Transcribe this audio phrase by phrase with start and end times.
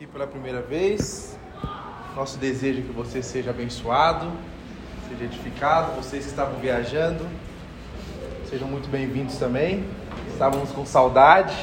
[0.00, 1.38] aqui pela primeira vez.
[2.16, 4.32] Nosso desejo é que você seja abençoado,
[5.06, 5.94] seja edificado.
[5.94, 7.28] Vocês que estavam viajando,
[8.48, 9.84] sejam muito bem-vindos também.
[10.32, 11.54] Estávamos com saudade.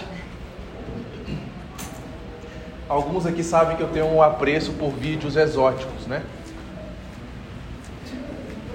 [2.88, 6.22] Alguns aqui sabem que eu tenho um apreço por vídeos exóticos, né?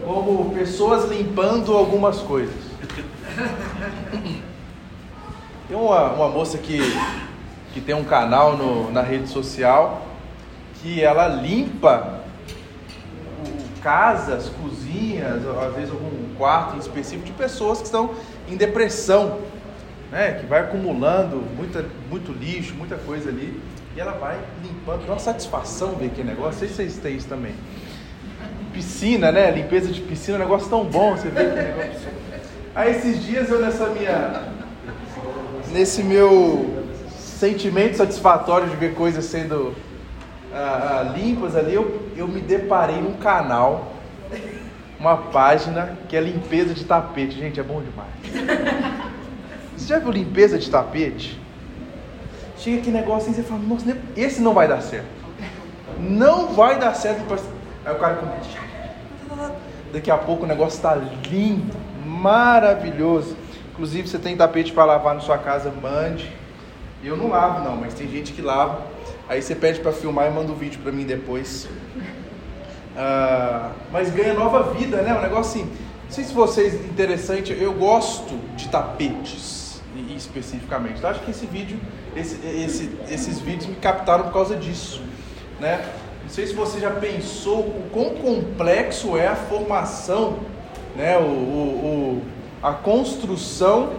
[0.05, 2.61] Como pessoas limpando algumas coisas.
[5.69, 6.81] Tem uma, uma moça que
[7.73, 10.07] que tem um canal no, na rede social
[10.83, 12.21] que ela limpa
[13.83, 18.15] casas, cozinhas, às vezes algum quarto em específico de pessoas que estão
[18.49, 19.41] em depressão,
[20.11, 20.33] né?
[20.41, 23.61] Que vai acumulando muita, muito lixo, muita coisa ali
[23.97, 25.07] e ela vai limpando.
[25.07, 26.53] Dá uma satisfação ver aquele negócio.
[26.53, 27.55] Não sei se vocês têm isso também.
[28.73, 29.51] Piscina, né?
[29.51, 31.17] Limpeza de piscina, é um negócio tão bom.
[31.17, 32.09] Você vê aquele negócio.
[32.75, 34.45] Aí esses dias eu nessa minha,
[35.73, 36.82] nesse meu
[37.43, 39.75] sentimento satisfatório de ver coisas sendo
[40.55, 43.95] ah, ah, limpas ali, eu, eu me deparei num canal,
[45.01, 47.37] uma página que é limpeza de tapete.
[47.37, 48.13] Gente, é bom demais.
[49.77, 51.41] Você já viu limpeza de tapete?
[52.59, 55.09] Chega aquele negócio assim, você fala, nossa, esse não vai dar certo.
[55.99, 57.23] Não vai dar certo.
[57.85, 59.51] Aí o cara começa.
[59.93, 61.77] Daqui a pouco o negócio está lindo,
[62.07, 63.37] maravilhoso.
[63.73, 66.42] Inclusive, você tem tapete para lavar na sua casa, mande
[67.09, 68.87] eu não lavo não, mas tem gente que lava.
[69.29, 71.65] Aí você pede para filmar e manda o um vídeo para mim depois.
[72.95, 75.15] Uh, mas ganha nova vida, né?
[75.17, 75.71] Um negócio assim.
[76.05, 77.57] Não sei se vocês interessante.
[77.59, 79.63] Eu gosto de tapetes
[80.17, 80.99] especificamente.
[80.99, 81.79] Então, acho que esse vídeo,
[82.17, 85.03] esse, esse, esses vídeos me captaram por causa disso,
[85.61, 85.85] né?
[86.23, 90.39] Não sei se você já pensou o quão complexo é a formação,
[90.97, 91.19] né?
[91.19, 92.23] o, o, o
[92.63, 93.95] a construção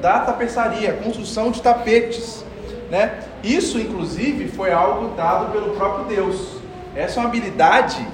[0.00, 2.44] da tapeçaria, construção de tapetes,
[2.90, 3.20] né?
[3.42, 6.60] Isso, inclusive, foi algo dado pelo próprio Deus.
[6.94, 8.06] Essa é uma habilidade,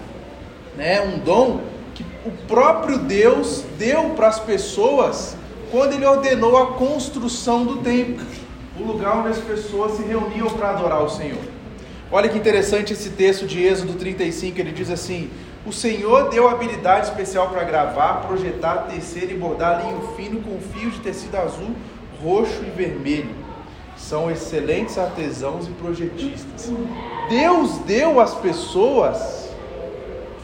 [0.77, 1.01] né?
[1.01, 1.61] Um dom
[1.95, 5.37] que o próprio Deus deu para as pessoas
[5.71, 8.25] quando Ele ordenou a construção do templo,
[8.79, 11.57] o lugar onde as pessoas se reuniam para adorar o Senhor.
[12.11, 15.29] Olha que interessante esse texto de Êxodo 35, ele diz assim:
[15.67, 20.95] o Senhor deu habilidade especial para gravar, projetar, tecer e bordar linho fino com fios
[20.95, 21.71] de tecido azul,
[22.23, 23.35] roxo e vermelho.
[23.97, 26.73] São excelentes artesãos e projetistas.
[27.29, 29.51] Deus deu às pessoas.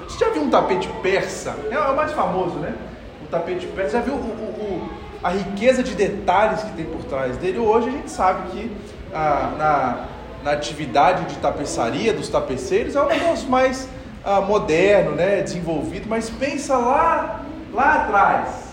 [0.08, 1.54] Você já viu um tapete persa?
[1.70, 2.74] É o mais famoso, né?
[3.22, 3.98] O tapete persa.
[3.98, 4.88] Já viu o, o,
[5.22, 7.58] a riqueza de detalhes que tem por trás dele?
[7.58, 8.72] Hoje a gente sabe que
[9.14, 10.04] ah, na,
[10.42, 13.88] na atividade de tapeçaria dos tapeceiros é um negócio mais
[14.24, 18.72] ah, moderno, né, desenvolvido, mas pensa lá, lá atrás,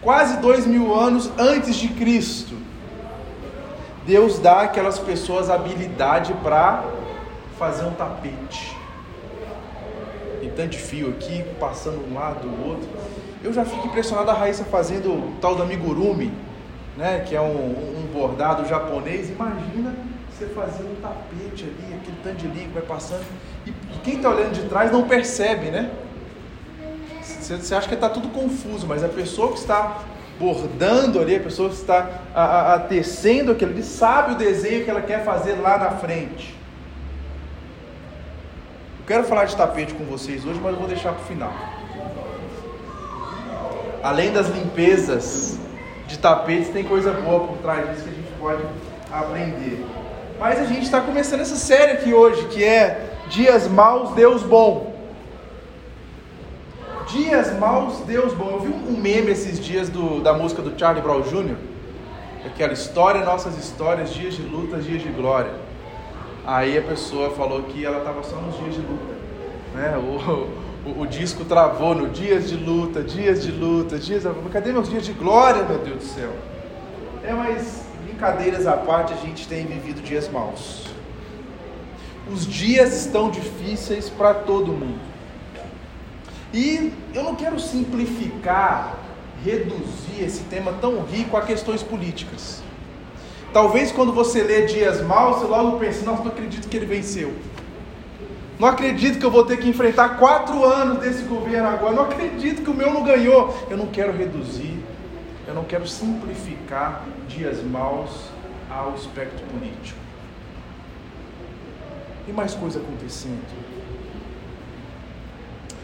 [0.00, 2.54] quase dois mil anos antes de Cristo,
[4.06, 6.84] Deus dá aquelas pessoas habilidade para
[7.58, 8.76] fazer um tapete.
[10.40, 12.88] Tem tanto fio aqui, passando um lado do outro.
[13.44, 16.32] Eu já fico impressionado a Raíssa fazendo o tal do amigurumi,
[16.96, 19.28] né, que é um, um bordado japonês.
[19.28, 19.94] Imagina
[20.30, 23.24] você fazer um tapete ali, aquele tanto de que vai passando.
[23.66, 25.90] E, e quem está olhando de trás não percebe, né?
[27.22, 30.02] Você, acha que está tudo confuso, mas a pessoa que está
[30.38, 34.84] bordando ali, a pessoa que está a, a, a tecendo aquilo ali, sabe o desenho
[34.84, 36.56] que ela quer fazer lá na frente.
[39.00, 41.52] Eu quero falar de tapete com vocês hoje, mas eu vou deixar para o final.
[44.02, 45.58] Além das limpezas
[46.06, 48.62] de tapetes, tem coisa boa por trás disso que a gente pode
[49.10, 49.84] aprender.
[50.38, 54.92] Mas a gente está começando essa série aqui hoje, que é Dias Maus, Deus Bom.
[57.06, 58.50] Dias Maus, Deus Bom.
[58.50, 61.54] Eu vi um meme esses dias do, da música do Charlie Brown Jr.,
[62.44, 65.52] aquela história, nossas histórias, dias de luta, dias de glória.
[66.44, 69.14] Aí a pessoa falou que ela estava só nos dias de luta.
[69.74, 69.96] Né?
[69.96, 74.24] O, o, o, disco travou no dias de luta, dias de luta, dias.
[74.52, 76.32] Cadê meus dias de glória, meu Deus do céu?
[77.22, 80.89] É, mas brincadeiras à parte, a gente tem vivido dias maus.
[82.32, 85.00] Os dias estão difíceis para todo mundo.
[86.52, 88.96] E eu não quero simplificar,
[89.44, 92.62] reduzir esse tema tão rico a questões políticas.
[93.52, 97.32] Talvez quando você lê dias maus, você logo pense, nossa, não acredito que ele venceu.
[98.58, 101.94] Não acredito que eu vou ter que enfrentar quatro anos desse governo agora.
[101.94, 103.56] Não acredito que o meu não ganhou.
[103.70, 104.78] Eu não quero reduzir
[105.50, 108.10] eu não quero simplificar dias maus
[108.70, 109.98] ao espectro político.
[112.24, 113.40] Tem mais coisa acontecendo.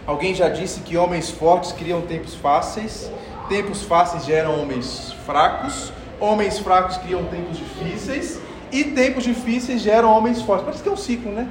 [0.06, 3.10] Alguém já disse que homens fortes criam tempos fáceis,
[3.48, 8.38] tempos fáceis geram homens fracos, homens fracos criam tempos difíceis,
[8.70, 10.64] e tempos difíceis geram homens fortes.
[10.64, 11.48] Parece que é um ciclo, né?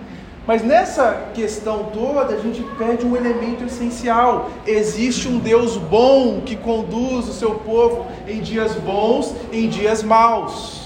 [0.48, 4.50] Mas nessa questão toda, a gente perde um elemento essencial.
[4.66, 10.85] Existe um Deus bom que conduz o seu povo em dias bons, em dias maus.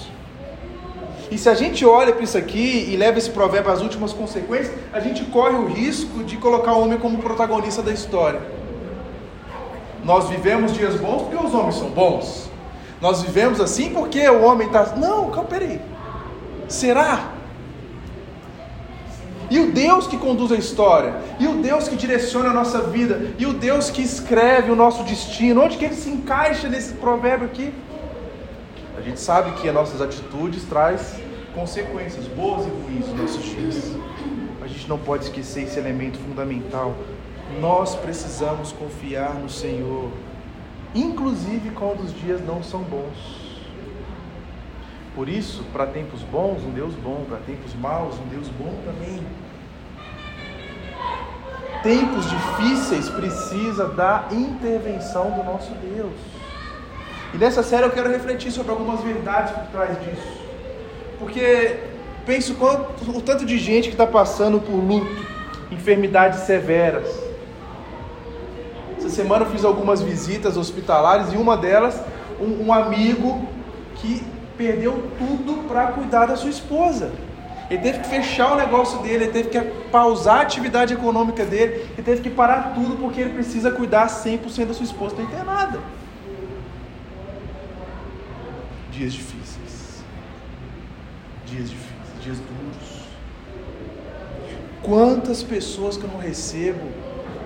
[1.31, 4.73] E se a gente olha para isso aqui e leva esse provérbio às últimas consequências,
[4.91, 8.41] a gente corre o risco de colocar o homem como protagonista da história.
[10.03, 12.49] Nós vivemos dias bons porque os homens são bons.
[12.99, 14.95] Nós vivemos assim porque o homem está.
[14.95, 15.79] Não, calma, peraí.
[16.67, 17.33] Será?
[19.51, 23.33] E o Deus que conduz a história, e o Deus que direciona a nossa vida,
[23.39, 27.47] e o Deus que escreve o nosso destino, onde que ele se encaixa nesse provérbio
[27.47, 27.73] aqui?
[29.09, 31.19] Gente sabe que as nossas atitudes traz
[31.55, 33.95] consequências boas e ruins nos nossos dias.
[34.61, 36.93] A gente não pode esquecer esse elemento fundamental.
[37.59, 40.11] Nós precisamos confiar no Senhor,
[40.93, 43.57] inclusive quando os dias não são bons.
[45.15, 49.23] Por isso, para tempos bons, um Deus bom, para tempos maus, um Deus bom também.
[51.81, 56.38] Tempos difíceis precisa da intervenção do nosso Deus.
[57.33, 60.39] E nessa série eu quero refletir sobre algumas verdades por trás disso.
[61.19, 61.77] Porque
[62.25, 65.25] penso quanto, o tanto de gente que está passando por luto,
[65.71, 67.07] enfermidades severas.
[68.97, 72.01] Essa semana eu fiz algumas visitas hospitalares e uma delas,
[72.39, 73.47] um, um amigo
[73.95, 74.23] que
[74.57, 77.11] perdeu tudo para cuidar da sua esposa.
[77.69, 79.59] Ele teve que fechar o negócio dele, ele teve que
[79.91, 84.65] pausar a atividade econômica dele, ele teve que parar tudo porque ele precisa cuidar 100%
[84.65, 85.79] da sua esposa, não tem nada.
[88.99, 90.03] Dias difíceis.
[91.45, 92.99] Dias difíceis, dias duros.
[94.81, 96.91] Quantas pessoas que eu não recebo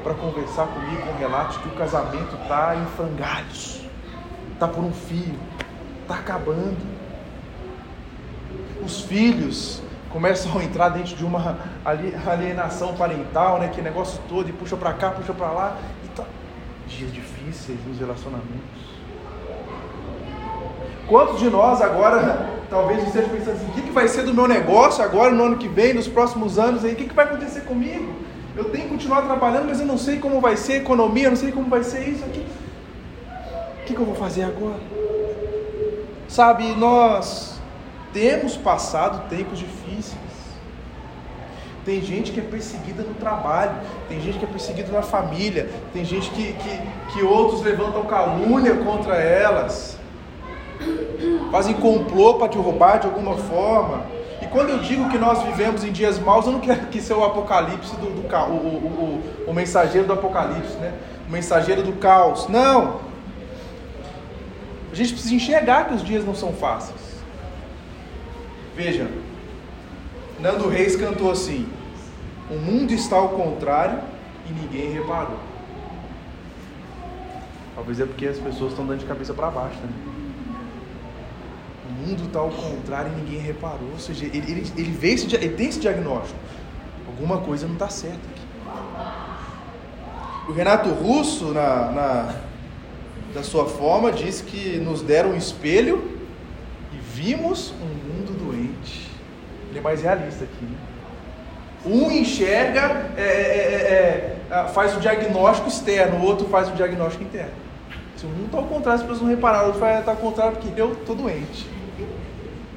[0.03, 3.81] para conversar comigo com relatos que o casamento está em frangalhos,
[4.51, 5.35] está por um fio,
[6.01, 6.75] está acabando
[8.83, 9.79] os filhos
[10.09, 11.59] começam a entrar dentro de uma
[12.25, 13.67] alienação parental, né?
[13.67, 15.77] Que negócio todo, e puxa para cá, puxa para lá.
[16.03, 16.25] E tá...
[16.87, 18.92] Dias difíceis nos relacionamentos.
[21.13, 24.47] Quantos de nós agora, talvez esteja pensando assim, o que, que vai ser do meu
[24.47, 26.93] negócio agora, no ano que vem, nos próximos anos aí?
[26.93, 28.11] O que, que vai acontecer comigo?
[28.57, 31.29] Eu tenho que continuar trabalhando, mas eu não sei como vai ser a economia, eu
[31.29, 32.43] não sei como vai ser isso aqui.
[33.79, 34.79] O que, que eu vou fazer agora?
[36.27, 37.61] Sabe, nós
[38.11, 40.17] temos passado tempos difíceis.
[41.85, 43.73] Tem gente que é perseguida no trabalho,
[44.09, 48.77] tem gente que é perseguida na família, tem gente que, que, que outros levantam calúnia
[48.77, 50.01] contra elas,
[51.51, 54.05] fazem complô para te roubar de alguma forma.
[54.41, 57.17] E quando eu digo que nós vivemos em dias maus, eu não quero que seja
[57.17, 60.93] o apocalipse do, do o, o, o, o mensageiro do apocalipse, né?
[61.27, 62.47] O mensageiro do caos.
[62.47, 63.01] Não!
[64.91, 67.23] A gente precisa enxergar que os dias não são fáceis.
[68.75, 69.07] Veja,
[70.39, 71.67] Nando Reis cantou assim:
[72.49, 73.99] O mundo está ao contrário
[74.49, 75.39] e ninguém reparou.
[77.75, 80.12] Talvez é porque as pessoas estão dando de cabeça para baixo, né?
[82.03, 83.89] O mundo está ao contrário e ninguém reparou.
[83.91, 86.37] Ou seja, ele, ele, ele, vê esse, ele tem esse diagnóstico.
[87.07, 88.43] Alguma coisa não está certa aqui.
[90.49, 92.35] O Renato Russo, na, na,
[93.33, 96.19] da sua forma, diz que nos deram um espelho
[96.91, 98.03] e vimos um
[99.73, 100.63] ele é mais realista aqui.
[100.63, 100.77] Né?
[101.85, 107.23] Um enxerga, é, é, é, é faz o diagnóstico externo, o outro faz o diagnóstico
[107.23, 107.51] interno.
[108.15, 110.79] Se um está ao contrário, as pessoas não repararam, o outro está ao contrário porque
[110.79, 111.67] eu estou doente.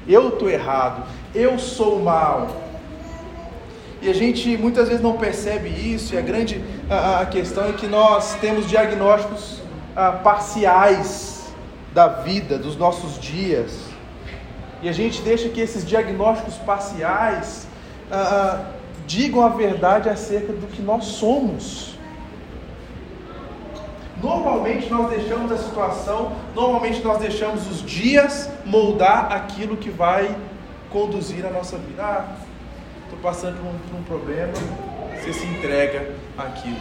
[0.07, 1.03] Eu estou errado.
[1.33, 2.47] Eu sou mal.
[4.01, 7.73] E a gente muitas vezes não percebe isso, e a grande a, a questão é
[7.73, 9.61] que nós temos diagnósticos
[9.95, 11.51] a, ah, parciais
[11.93, 13.87] da vida, dos nossos dias
[14.81, 17.67] e a gente deixa que esses diagnósticos parciais
[18.11, 18.71] ah, ah,
[19.07, 21.97] digam a verdade acerca do que nós somos.
[24.21, 30.35] Normalmente nós deixamos a situação, normalmente nós deixamos os dias moldar aquilo que vai
[30.89, 32.03] conduzir a nossa vida.
[32.03, 32.35] Ah,
[33.03, 34.53] estou passando por um, por um problema,
[35.15, 36.77] você se entrega àquilo.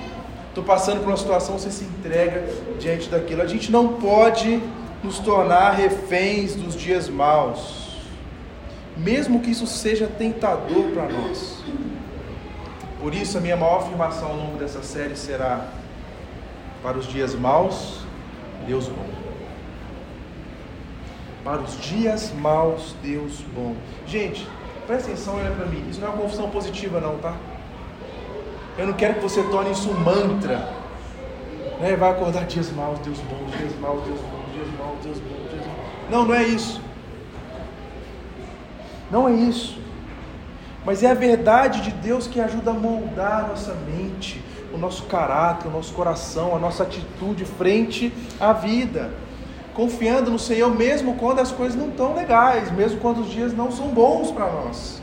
[0.48, 2.44] Estou passando por uma situação, você se entrega
[2.78, 3.42] diante daquilo.
[3.42, 4.62] A gente não pode
[5.02, 7.86] nos tornar reféns dos dias maus
[8.96, 11.62] mesmo que isso seja tentador para nós.
[13.00, 15.68] Por isso, a minha maior afirmação ao longo dessa série será:
[16.82, 18.00] para os dias maus,
[18.66, 19.25] Deus bom.
[21.46, 23.76] Para os dias maus, Deus bom.
[24.04, 24.44] Gente,
[24.84, 25.88] presta atenção, olha para mim.
[25.88, 27.36] Isso não é uma confissão positiva, não, tá?
[28.76, 30.68] Eu não quero que você torne isso um mantra.
[31.80, 31.94] Né?
[31.94, 35.64] Vai acordar dias maus, Deus bom, dias maus, Deus bom, dias maus, Deus bom, dias
[35.64, 35.84] bom.
[36.10, 36.80] Não, não é isso.
[39.08, 39.78] Não é isso.
[40.84, 44.42] Mas é a verdade de Deus que ajuda a moldar a nossa mente,
[44.74, 49.12] o nosso caráter, o nosso coração, a nossa atitude frente à vida.
[49.76, 53.70] Confiando no Senhor mesmo quando as coisas não estão legais, mesmo quando os dias não
[53.70, 55.02] são bons para nós.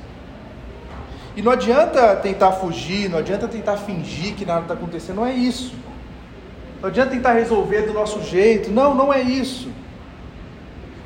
[1.36, 5.34] E não adianta tentar fugir, não adianta tentar fingir que nada está acontecendo, não é
[5.34, 5.76] isso.
[6.82, 9.70] Não adianta tentar resolver do nosso jeito, não, não é isso.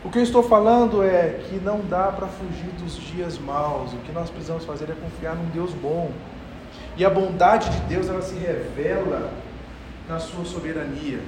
[0.05, 3.91] O que eu estou falando é que não dá para fugir dos dias maus.
[3.91, 6.11] O que nós precisamos fazer é confiar num Deus bom.
[6.95, 9.29] E a bondade de Deus ela se revela
[10.07, 11.19] na sua soberania.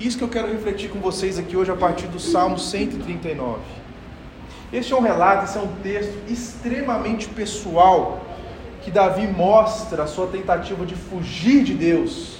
[0.00, 3.60] Isso que eu quero refletir com vocês aqui hoje a partir do Salmo 139.
[4.72, 8.24] Este é um relato, esse é um texto extremamente pessoal
[8.80, 12.38] que Davi mostra a sua tentativa de fugir de Deus,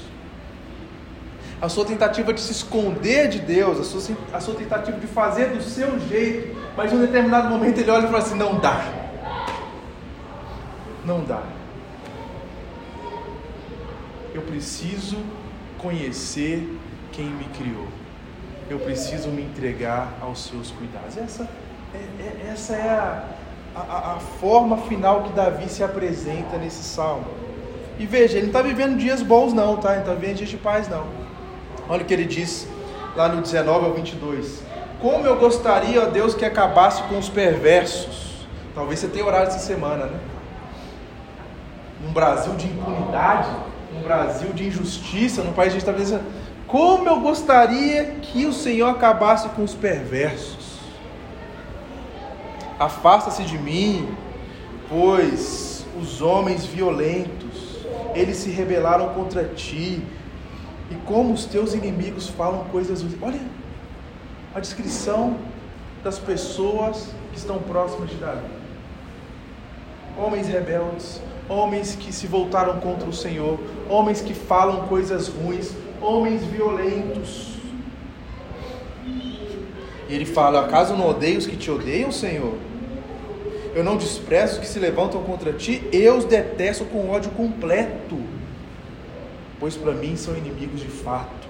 [1.61, 5.51] a sua tentativa de se esconder de Deus, a sua, a sua tentativa de fazer
[5.51, 8.91] do seu jeito, mas em um determinado momento ele olha e fala assim: não dá,
[11.05, 11.43] não dá.
[14.33, 15.19] Eu preciso
[15.77, 16.67] conhecer
[17.21, 17.87] quem me criou.
[18.71, 21.19] Eu preciso me entregar aos seus cuidados.
[21.19, 21.47] Essa
[21.93, 23.25] é, é, essa é a,
[23.77, 27.27] a, a forma final que Davi se apresenta nesse salmo.
[27.99, 29.93] E veja, ele não está vivendo dias bons, não, tá?
[29.93, 31.05] Ele está vivendo dias de paz, não.
[31.91, 32.67] Olha o que ele diz
[33.15, 34.63] lá no 19 ao 22.
[35.03, 38.47] Como eu gostaria, ó Deus, que acabasse com os perversos.
[38.75, 40.19] Talvez você tenha orado essa semana, né?
[42.03, 43.51] Num Brasil de impunidade,
[43.93, 46.40] num Brasil de injustiça, num país de estabelecimento.
[46.71, 50.79] Como eu gostaria que o Senhor acabasse com os perversos.
[52.79, 54.09] Afasta-se de mim,
[54.89, 57.85] pois os homens violentos,
[58.15, 60.01] eles se rebelaram contra ti,
[60.91, 63.05] e como os teus inimigos falam coisas.
[63.21, 63.41] Olha
[64.55, 65.37] a descrição
[66.05, 68.47] das pessoas que estão próximas de Davi:
[70.17, 73.59] homens rebeldes, homens que se voltaram contra o Senhor,
[73.89, 77.55] homens que falam coisas ruins, homens violentos.
[80.09, 82.55] E ele fala: Acaso não odeio os que te odeiam, Senhor?
[83.75, 88.19] eu não desprezo os que se levantam contra ti, eu os detesto com ódio completo,
[89.59, 91.41] pois para mim são inimigos de fato.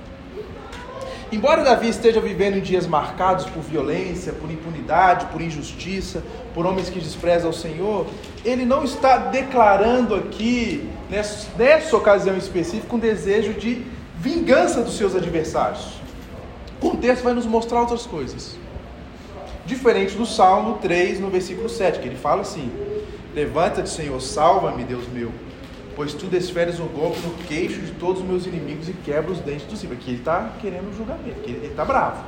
[1.32, 6.90] Embora Davi esteja vivendo em dias marcados por violência, por impunidade, por injustiça, por homens
[6.90, 8.04] que desprezam o Senhor,
[8.44, 13.86] ele não está declarando aqui, nessa, nessa ocasião específica, um desejo de
[14.20, 15.98] vingança dos seus adversários.
[16.82, 18.56] O texto vai nos mostrar outras coisas.
[19.64, 22.70] Diferente do Salmo 3, no versículo 7, que ele fala assim:
[23.34, 25.32] Levanta-te, Senhor, salva-me, Deus meu,
[25.96, 29.38] pois tu desferes um golpe no queixo de todos os meus inimigos e quebra os
[29.40, 29.94] dentes do cima.
[29.94, 32.22] Aqui ele está querendo julgamento, ele está bravo.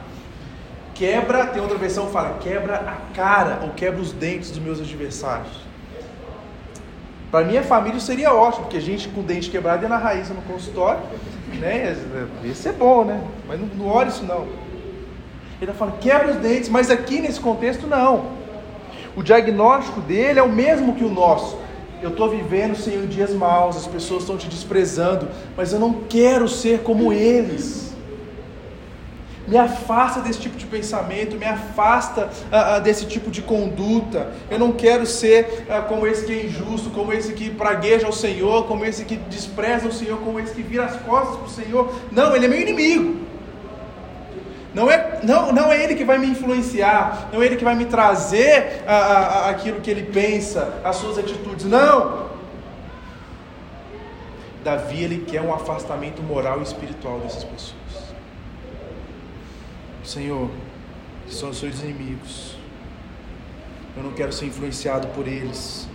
[0.94, 4.80] Quebra, tem outra versão que fala, quebra a cara ou quebra os dentes dos meus
[4.80, 5.72] adversários.
[7.30, 11.00] Para minha família seria ótimo, porque gente com dente quebrado é na raiz no consultório,
[11.58, 11.96] né?
[12.44, 13.22] Esse é bom, né?
[13.46, 14.42] Mas não, não isso não.
[15.60, 18.42] Ele está falando, quebra os dentes, mas aqui nesse contexto não.
[19.14, 21.56] O diagnóstico dele é o mesmo que o nosso.
[22.02, 26.48] Eu estou vivendo, Senhor, dias maus, as pessoas estão te desprezando, mas eu não quero
[26.48, 27.91] ser como eles.
[29.52, 34.32] Me afasta desse tipo de pensamento, me afasta uh, uh, desse tipo de conduta.
[34.50, 38.14] Eu não quero ser uh, como esse que é injusto, como esse que pragueja o
[38.14, 41.50] Senhor, como esse que despreza o Senhor, como esse que vira as costas para o
[41.50, 41.94] Senhor.
[42.10, 43.20] Não, ele é meu inimigo.
[44.72, 47.74] Não é, não, não é ele que vai me influenciar, não é ele que vai
[47.74, 51.66] me trazer a, a, aquilo que ele pensa, as suas atitudes.
[51.66, 52.30] Não!
[54.64, 58.01] Davi ele quer um afastamento moral e espiritual dessas pessoas.
[60.04, 60.50] Senhor,
[61.28, 62.56] são os seus inimigos.
[63.96, 65.88] Eu não quero ser influenciado por eles.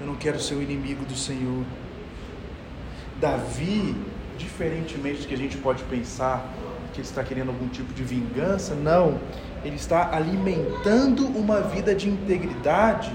[0.00, 1.64] Eu não quero ser o inimigo do Senhor.
[3.20, 3.96] Davi,
[4.36, 6.48] diferentemente do que a gente pode pensar,
[6.92, 9.18] que ele está querendo algum tipo de vingança, não.
[9.64, 13.10] Ele está alimentando uma vida de integridade,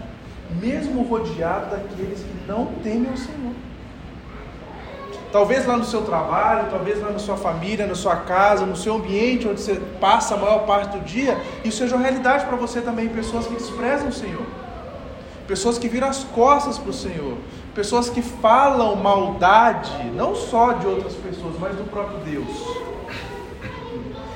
[0.60, 3.53] mesmo rodeado daqueles que não temem o Senhor.
[5.33, 8.97] Talvez lá no seu trabalho, talvez lá na sua família, na sua casa, no seu
[8.97, 11.35] ambiente onde você passa a maior parte do dia,
[11.65, 13.09] isso seja uma realidade para você também.
[13.09, 14.45] Pessoas que desprezam o Senhor,
[15.47, 17.35] pessoas que viram as costas para o Senhor,
[17.73, 22.47] pessoas que falam maldade, não só de outras pessoas, mas do próprio Deus.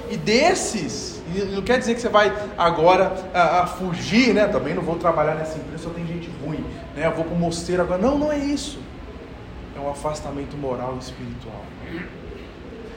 [0.09, 1.21] E desses,
[1.53, 4.47] não quer dizer que você vai agora a, a fugir, né?
[4.47, 7.05] Também não vou trabalhar nessa empresa, só tem gente ruim, né?
[7.05, 8.01] Eu vou o mosteiro agora.
[8.01, 8.79] Não, não é isso.
[9.77, 11.63] É um afastamento moral e espiritual.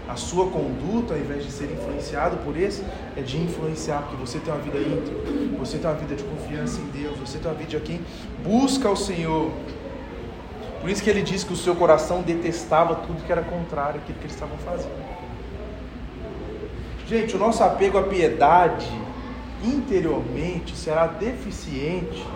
[0.09, 2.83] a sua conduta, ao invés de ser influenciado por esse,
[3.17, 6.81] é de influenciar, porque você tem uma vida íntima, você tem uma vida de confiança
[6.81, 8.01] em Deus, você tem uma vida de quem
[8.43, 9.53] busca o Senhor.
[10.81, 14.19] Por isso que ele diz que o seu coração detestava tudo que era contrário àquilo
[14.19, 15.11] que eles estavam fazendo.
[17.07, 18.91] Gente, o nosso apego à piedade
[19.63, 22.27] interiormente será deficiente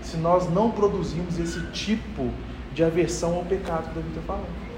[0.00, 2.47] se nós não produzirmos esse tipo de
[2.82, 4.68] aversão ao pecado que Davi está falando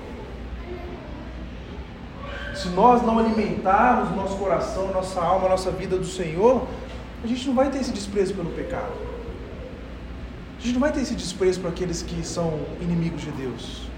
[2.61, 6.67] se nós não alimentarmos nosso coração, nossa alma, nossa vida do Senhor,
[7.25, 8.93] a gente não vai ter esse desprezo pelo pecado.
[10.59, 13.89] A gente não vai ter esse desprezo por aqueles que são inimigos de Deus,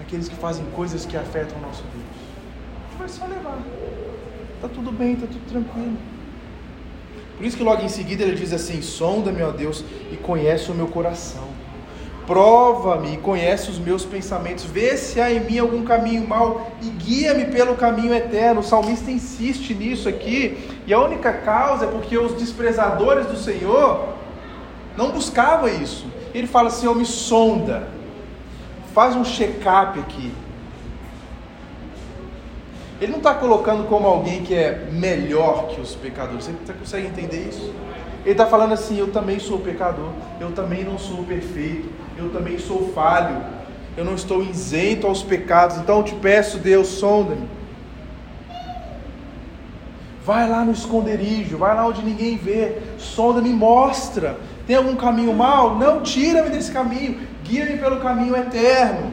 [0.00, 2.04] aqueles que fazem coisas que afetam o nosso Deus.
[2.76, 3.58] A gente vai só levar.
[4.56, 5.96] Está tudo bem, está tudo tranquilo.
[7.38, 10.74] Por isso que logo em seguida ele diz assim: Sonda-me, ó Deus, e conhece o
[10.74, 11.48] meu coração
[12.26, 16.88] Prova-me e conhece os meus pensamentos, vê se há em mim algum caminho mau e
[16.88, 18.60] guia-me pelo caminho eterno.
[18.60, 24.10] O salmista insiste nisso aqui, e a única causa é porque os desprezadores do Senhor
[24.96, 26.06] não buscavam isso.
[26.32, 27.88] Ele fala: Senhor, me sonda,
[28.94, 30.32] faz um check-up aqui.
[33.00, 36.44] Ele não está colocando como alguém que é melhor que os pecadores.
[36.46, 37.72] Você consegue entender isso?
[38.22, 41.88] Ele está falando assim: eu também sou pecador, eu também não sou perfeito,
[42.20, 43.42] eu também sou falho,
[43.96, 47.48] eu não estou isento aos pecados, então eu te peço, Deus, sonda-me.
[50.24, 54.38] Vai lá no esconderijo, vai lá onde ninguém vê, sonda-me, mostra.
[54.66, 55.76] Tem algum caminho mal?
[55.76, 59.12] Não, tira-me desse caminho, guia-me pelo caminho eterno.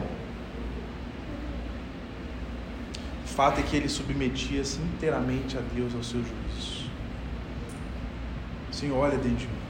[3.24, 6.90] O fato é que ele submetia-se inteiramente a Deus, ao seu juízo.
[8.70, 9.67] Senhor, olha dentro de mim.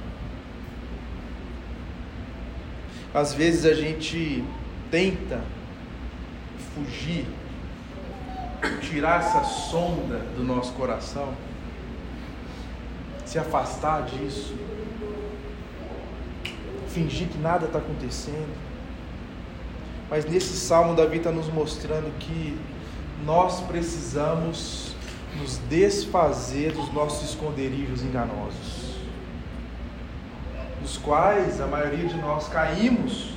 [3.19, 4.45] Às vezes a gente
[4.93, 5.41] tenta
[6.73, 7.27] fugir,
[8.81, 11.35] tirar essa sonda do nosso coração,
[13.27, 14.55] se afastar disso,
[16.91, 18.57] fingir que nada está acontecendo.
[20.09, 22.57] Mas nesse salmo, Davi está nos mostrando que
[23.27, 24.95] nós precisamos
[25.41, 28.88] nos desfazer dos nossos esconderijos enganosos
[30.89, 33.35] dos quais a maioria de nós caímos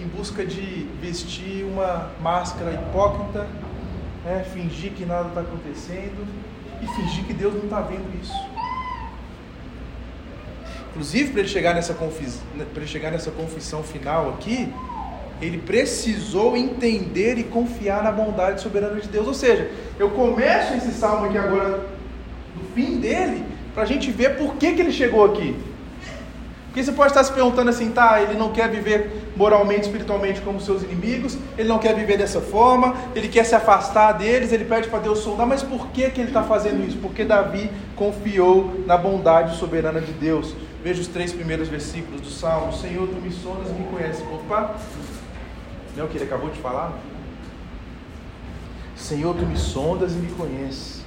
[0.00, 3.46] em busca de vestir uma máscara hipócrita,
[4.24, 6.26] né, fingir que nada está acontecendo
[6.80, 8.32] e fingir que Deus não está vendo isso.
[10.90, 12.40] Inclusive, para ele, chegar nessa confis...
[12.54, 14.72] ele chegar nessa confissão final aqui,
[15.42, 19.26] ele precisou entender e confiar na bondade soberana de Deus.
[19.26, 21.86] Ou seja, eu começo esse salmo aqui agora,
[22.56, 23.44] no fim dele,
[23.74, 25.54] para a gente ver por que, que ele chegou aqui.
[26.78, 30.60] Porque você pode estar se perguntando assim, tá, ele não quer viver moralmente, espiritualmente como
[30.60, 34.86] seus inimigos, ele não quer viver dessa forma, ele quer se afastar deles, ele pede
[34.86, 36.96] para Deus soldar, mas por que, que ele está fazendo isso?
[36.98, 40.54] Porque Davi confiou na bondade soberana de Deus.
[40.80, 44.22] Veja os três primeiros versículos do Salmo: Senhor, tu me sondas e me conheces.
[44.32, 44.76] Opa!
[45.96, 46.96] Não é o que ele acabou de falar?
[48.94, 51.02] Senhor, tu me sondas e me conheces.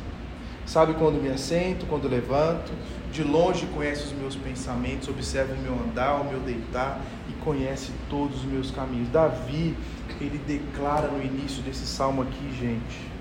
[0.66, 2.74] Sabe quando me assento, quando levanto,
[3.12, 7.92] de longe conhece os meus pensamentos, observa o meu andar, o meu deitar e conhece
[8.10, 9.10] todos os meus caminhos.
[9.10, 9.76] Davi,
[10.20, 13.12] ele declara no início desse salmo aqui, gente,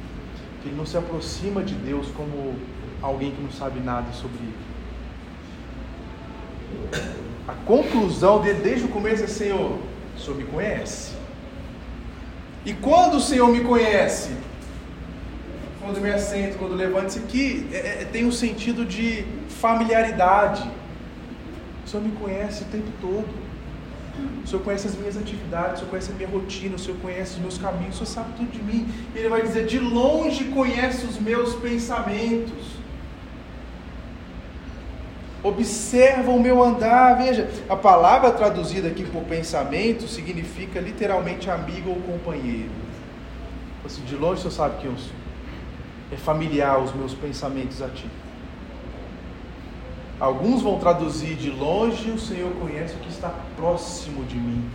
[0.63, 2.55] que ele não se aproxima de Deus como
[3.03, 4.71] alguém que não sabe nada sobre ele.
[7.49, 9.79] A conclusão dele desde o começo é: Senhor,
[10.17, 11.15] o Senhor me conhece.
[12.65, 14.31] E quando o Senhor me conhece,
[15.81, 20.71] quando me assento, quando levanto, isso aqui é, é, tem um sentido de familiaridade.
[21.85, 23.41] O Senhor me conhece o tempo todo.
[24.45, 27.33] O Senhor conhece as minhas atividades, o Senhor conhece a minha rotina, o Senhor conhece
[27.33, 28.87] os meus caminhos, o Senhor sabe tudo de mim.
[29.15, 32.79] Ele vai dizer: de longe conhece os meus pensamentos.
[35.43, 37.17] Observa o meu andar.
[37.17, 42.69] Veja, a palavra traduzida aqui por pensamento significa literalmente amigo ou companheiro.
[43.87, 45.20] Assim, de longe o Senhor sabe quem eu sou
[46.13, 48.07] é familiar os meus pensamentos a ti.
[50.19, 54.69] Alguns vão traduzir de longe, o Senhor conhece o que está próximo de mim.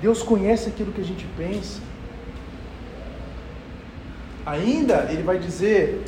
[0.00, 1.80] Deus conhece aquilo que a gente pensa.
[4.44, 6.04] Ainda ele vai dizer,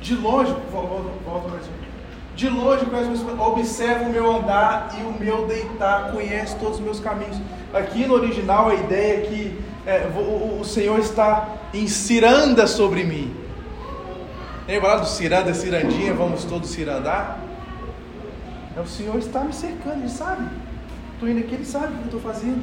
[0.00, 1.85] de longe, volta, mais um.
[2.36, 2.84] De longe,
[3.38, 7.38] observa o meu andar e o meu deitar, conhece todos os meus caminhos.
[7.72, 13.04] Aqui no original a ideia é que é, o, o, Senhor está em ciranda sobre
[13.04, 13.34] mim.
[14.68, 17.38] Lembra lá do ciranda, cirandinha, vamos todos cirandar?
[18.76, 20.46] É, o Senhor está me cercando, Ele sabe.
[21.14, 22.62] Estou indo aqui, Ele sabe o que eu estou fazendo.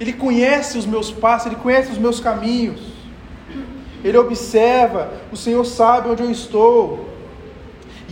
[0.00, 2.80] Ele conhece os meus passos, Ele conhece os meus caminhos.
[4.02, 7.13] Ele observa, o Senhor sabe onde eu estou.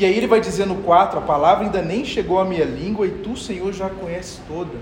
[0.02, 3.06] E aí ele vai dizer no 4: A palavra ainda nem chegou à minha língua
[3.06, 4.72] e tu, Senhor, já a conheces toda.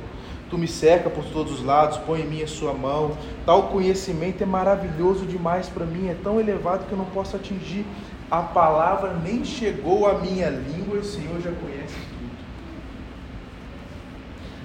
[0.48, 3.14] Tu me cerca por todos os lados, põe em mim a sua mão.
[3.44, 7.84] Tal conhecimento é maravilhoso demais para mim, é tão elevado que eu não posso atingir.
[8.30, 12.30] A palavra nem chegou à minha língua e o Senhor já conhece tudo.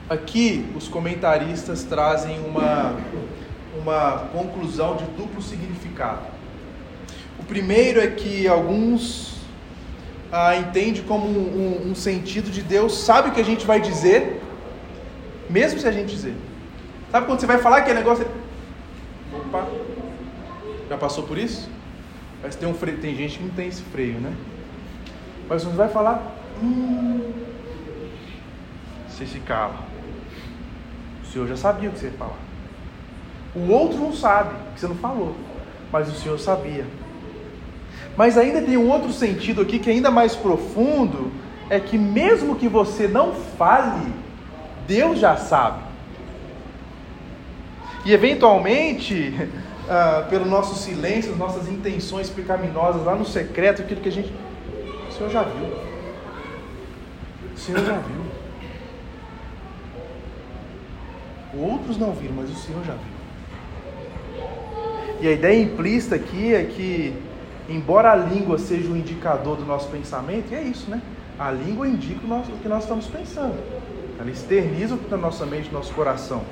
[0.09, 2.95] Aqui, os comentaristas trazem uma,
[3.77, 6.27] uma conclusão de duplo significado.
[7.37, 9.34] O primeiro é que alguns
[10.35, 13.79] ah, entendem como um, um, um sentido de Deus sabe o que a gente vai
[13.79, 14.41] dizer,
[15.49, 16.35] mesmo se a gente dizer.
[17.09, 18.27] Sabe quando você vai falar aquele negócio?
[19.33, 19.65] Opa!
[20.89, 21.69] Já passou por isso?
[22.43, 24.35] Mas tem um freio, tem gente que não tem esse freio, né?
[25.47, 27.31] Mas você vai falar, hum,
[29.07, 29.79] você se cala.
[31.23, 32.37] O Senhor já sabia o que você ia falar.
[33.55, 35.33] O outro não sabe, que você não falou,
[35.93, 36.85] mas o Senhor sabia.
[38.17, 41.31] Mas ainda tem um outro sentido aqui que é ainda mais profundo,
[41.69, 44.13] é que mesmo que você não fale,
[44.87, 45.83] Deus já sabe.
[48.05, 49.33] E eventualmente,
[49.89, 54.31] ah, pelo nosso silêncio, nossas intenções pecaminosas lá no secreto, aquilo que a gente.
[55.09, 55.67] O Senhor já viu.
[57.53, 58.25] O Senhor já viu.
[61.57, 63.15] Outros não viram, mas o Senhor já viu.
[65.21, 67.13] E a ideia implícita aqui é que,
[67.69, 71.01] embora a língua seja o indicador do nosso pensamento, e é isso, né?
[71.37, 73.55] A língua indica o, nosso, o que nós estamos pensando.
[74.19, 76.43] Ela externiza o que está na nossa mente, no nosso coração.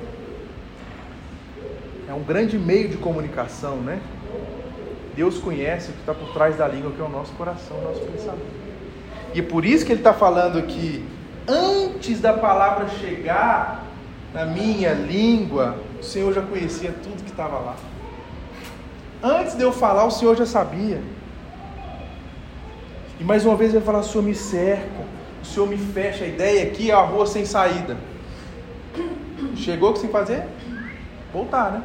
[2.08, 4.00] É um grande meio de comunicação, né?
[5.16, 7.82] Deus conhece o que está por trás da língua, que é o nosso coração, o
[7.82, 8.64] nosso pensamento.
[9.32, 11.04] E é por isso que ele está falando aqui,
[11.48, 13.84] antes da palavra chegar
[14.34, 17.76] na minha língua, o Senhor já conhecia tudo que estava lá.
[19.26, 21.00] Antes de eu falar, o Senhor já sabia.
[23.18, 25.02] E mais uma vez ele vai falar: o Senhor me cerca,
[25.42, 26.24] o Senhor me fecha.
[26.24, 27.96] A ideia aqui é a rua sem saída.
[29.56, 30.44] Chegou o que sem fazer?
[31.32, 31.82] Voltar, né?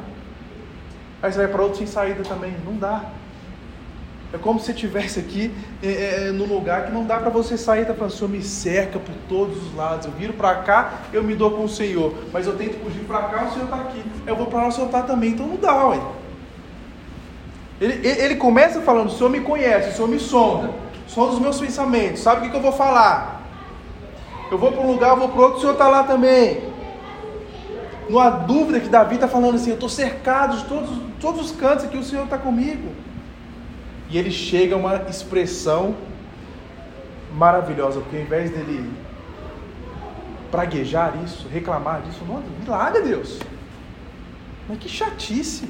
[1.22, 2.54] Aí você vai para outro sem saída também.
[2.66, 3.06] Não dá.
[4.34, 5.50] É como se você estivesse aqui
[5.82, 7.84] é, é, num lugar que não dá para você sair.
[7.84, 10.08] Está falando, o Senhor me cerca por todos os lados.
[10.08, 12.14] Eu viro para cá, eu me dou com o Senhor.
[12.34, 14.04] Mas eu tento fugir para cá, o Senhor está aqui.
[14.28, 15.32] Eu vou para lá, o Senhor está também.
[15.32, 16.19] Então não dá, ué.
[17.80, 20.72] Ele, ele começa falando: o Senhor me conhece, o Senhor me sonda.
[21.08, 22.22] Sonda os meus pensamentos.
[22.22, 23.42] Sabe o que, que eu vou falar?
[24.52, 26.62] Eu vou para um lugar, eu vou para outro, o Senhor está lá também.
[28.10, 30.90] Não há dúvida que Davi está falando assim: eu estou cercado de todos,
[31.22, 32.90] todos os cantos aqui, o Senhor está comigo.
[34.10, 35.96] E ele chega a uma expressão
[37.34, 38.92] maravilhosa, porque ao invés dele
[40.50, 42.22] praguejar isso, reclamar disso,
[42.60, 43.40] milagre, Deus.
[44.68, 45.70] Mas que chatice.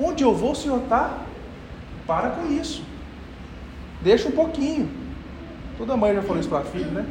[0.00, 1.18] Onde eu vou, o Senhor está.
[2.06, 2.82] Para com isso.
[4.00, 4.90] Deixa um pouquinho.
[5.76, 7.06] Toda mãe já falou isso para a filha, né?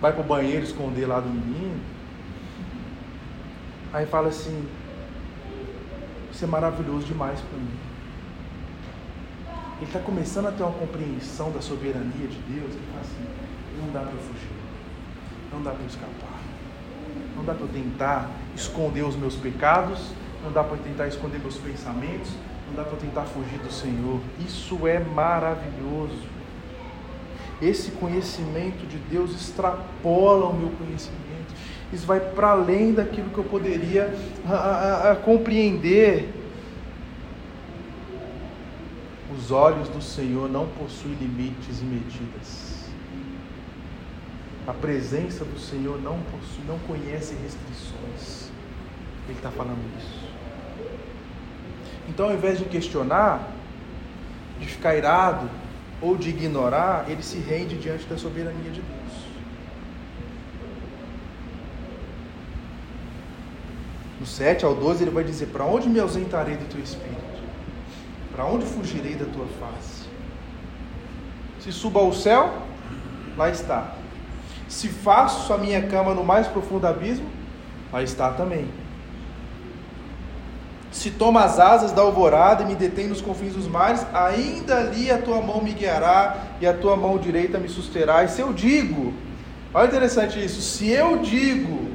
[0.00, 1.78] Vai para o banheiro esconder lá do menino.
[3.92, 4.66] Aí fala assim:
[6.32, 7.78] Isso é maravilhoso demais para mim.
[9.76, 12.74] Ele está começando a ter uma compreensão da soberania de Deus.
[12.74, 14.50] Ele fala assim: Não dá para eu fugir.
[15.52, 16.40] Não dá para eu escapar.
[17.36, 20.12] Não dá para eu tentar esconder os meus pecados.
[20.42, 22.30] Não dá para tentar esconder meus pensamentos.
[22.68, 24.20] Não dá para tentar fugir do Senhor.
[24.38, 26.28] Isso é maravilhoso.
[27.60, 31.30] Esse conhecimento de Deus extrapola o meu conhecimento
[31.92, 34.14] isso vai para além daquilo que eu poderia
[34.46, 36.32] a, a, a compreender.
[39.36, 42.90] Os olhos do Senhor não possuem limites e medidas.
[44.66, 48.50] A presença do Senhor não possui, não conhece restrições.
[49.28, 50.19] Ele está falando isso.
[52.10, 53.48] Então, ao invés de questionar,
[54.58, 55.48] de ficar irado
[56.02, 59.30] ou de ignorar, ele se rende diante da soberania de Deus.
[64.18, 67.20] No 7 ao 12 ele vai dizer: Para onde me ausentarei do teu espírito?
[68.32, 70.08] Para onde fugirei da tua face?
[71.60, 72.52] Se subo ao céu,
[73.36, 73.94] lá está.
[74.68, 77.28] Se faço a minha cama no mais profundo abismo,
[77.92, 78.68] lá está também.
[81.00, 85.10] Se tomo as asas da alvorada e me detém nos confins dos mares, ainda ali
[85.10, 88.22] a tua mão me guiará e a tua mão direita me susterá.
[88.22, 89.14] E se eu digo,
[89.72, 91.88] olha interessante isso, se eu digo,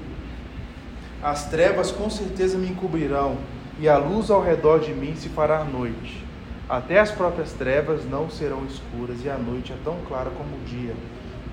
[1.21, 3.37] as trevas com certeza me encobrirão,
[3.79, 6.25] e a luz ao redor de mim se fará noite.
[6.67, 10.65] Até as próprias trevas não serão escuras, e a noite é tão clara como o
[10.65, 10.95] dia.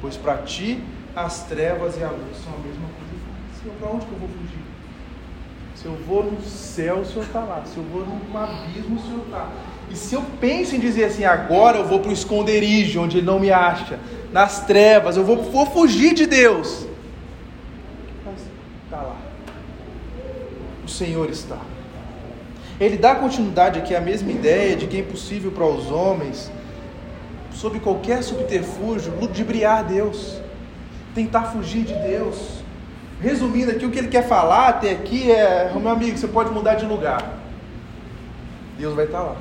[0.01, 0.83] Pois para ti
[1.15, 3.79] as trevas e a luz são a mesma coisa.
[3.79, 4.62] Para onde que eu vou fugir?
[5.83, 7.65] Se eu vou no céu, o Senhor está lá.
[7.67, 9.51] Se eu vou num abismo, o Senhor está.
[9.91, 13.27] E se eu penso em dizer assim, agora eu vou para o esconderijo, onde Ele
[13.27, 13.99] não me acha,
[14.33, 16.87] nas trevas, eu vou, vou fugir de Deus.
[18.85, 19.17] Está lá.
[20.85, 21.59] O Senhor está.
[22.79, 26.51] Ele dá continuidade aqui à mesma ideia de que é impossível para os homens,
[27.53, 30.41] sob qualquer subterfúgio, ludibriar Deus,
[31.13, 32.62] tentar fugir de Deus.
[33.23, 36.75] Resumindo aqui, o que ele quer falar até aqui é: meu amigo, você pode mudar
[36.75, 37.23] de lugar,
[38.77, 39.37] Deus vai estar lá.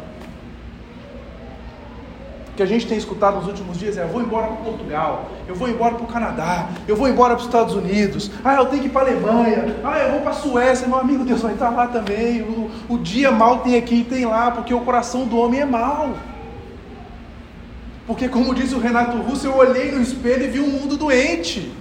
[2.49, 5.31] O que a gente tem escutado nos últimos dias é: eu vou embora para Portugal,
[5.47, 8.67] eu vou embora para o Canadá, eu vou embora para os Estados Unidos, ah, eu
[8.67, 10.87] tenho que ir para a Alemanha, ah, eu vou para a Suécia.
[10.87, 12.43] Meu amigo, Deus vai estar lá também.
[12.43, 15.65] O, o dia mal tem aqui e tem lá, porque o coração do homem é
[15.65, 16.15] mau.
[18.05, 21.80] Porque, como disse o Renato Russo, eu olhei no espelho e vi um mundo doente.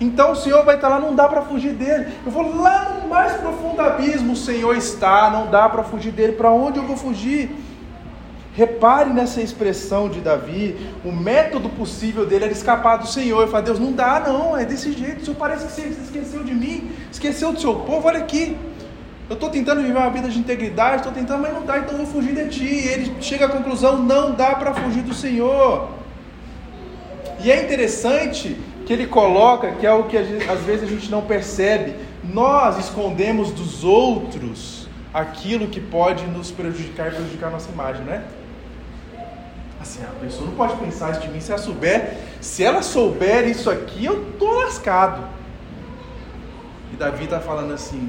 [0.00, 2.12] Então o Senhor vai estar lá, não dá para fugir dele.
[2.24, 6.32] Eu vou lá no mais profundo abismo, o Senhor está, não dá para fugir dele.
[6.32, 7.50] Para onde eu vou fugir?
[8.54, 13.42] Repare nessa expressão de Davi, o método possível dele era escapar do Senhor.
[13.42, 15.20] Ele fala, Deus, não dá não, é desse jeito.
[15.20, 18.56] O Senhor parece que você esqueceu de mim, esqueceu do seu povo, olha aqui.
[19.28, 22.04] Eu estou tentando viver uma vida de integridade, estou tentando, mas não dá, então eu
[22.04, 22.64] vou fugir de ti.
[22.64, 25.88] E ele chega à conclusão: não dá para fugir do Senhor.
[27.42, 31.20] E é interessante que ele coloca, que é o que às vezes a gente não
[31.22, 38.04] percebe, nós escondemos dos outros aquilo que pode nos prejudicar e prejudicar a nossa imagem,
[38.04, 38.24] não é?
[39.80, 43.48] Assim, a pessoa não pode pensar isso de mim se ela souber, se ela souber
[43.48, 45.28] isso aqui, eu tô lascado.
[46.92, 48.08] E Davi está falando assim: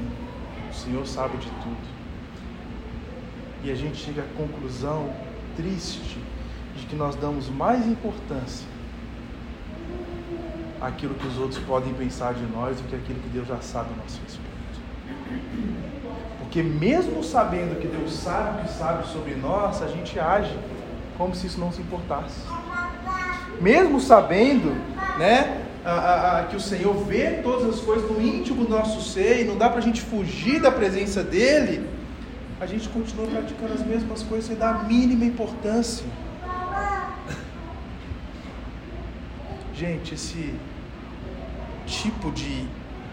[0.70, 1.88] o Senhor sabe de tudo.
[3.64, 5.10] E a gente chega à conclusão
[5.56, 6.18] triste
[6.76, 8.77] de que nós damos mais importância
[10.80, 13.90] aquilo que os outros podem pensar de nós do que aquilo que Deus já sabe
[13.94, 14.48] a nosso respeito.
[16.38, 20.56] Porque mesmo sabendo que Deus sabe o que sabe sobre nós, a gente age
[21.16, 22.40] como se isso não se importasse.
[23.60, 24.70] Mesmo sabendo,
[25.18, 29.02] né, a, a, a, que o Senhor vê todas as coisas no íntimo do nosso
[29.02, 31.88] ser e não dá para a gente fugir da presença dele,
[32.60, 36.06] a gente continua praticando as mesmas coisas sem dar a mínima importância.
[39.78, 40.54] Gente, esse
[41.86, 42.66] tipo de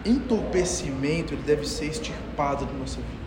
[0.04, 3.26] entorpecimento ele deve ser extirpado da nossa vida.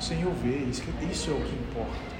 [0.00, 2.14] O Senhor vê, isso, é o que importa.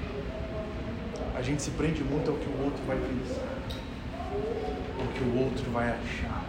[1.35, 3.49] A gente se prende muito ao que o outro vai pensar,
[5.01, 6.45] ao que o outro vai achar,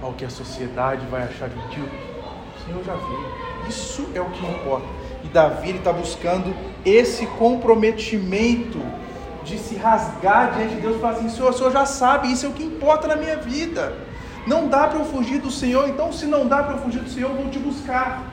[0.00, 1.80] ao que a sociedade vai achar de ti.
[1.80, 3.68] O Senhor já vê.
[3.68, 4.86] Isso é o que importa.
[5.24, 6.54] E Davi está buscando
[6.84, 8.78] esse comprometimento
[9.44, 12.46] de se rasgar diante de Deus e falar assim: Senhor, o Senhor já sabe, isso
[12.46, 13.94] é o que importa na minha vida.
[14.46, 17.10] Não dá para eu fugir do Senhor, então se não dá para eu fugir do
[17.10, 18.32] Senhor, eu vou te buscar.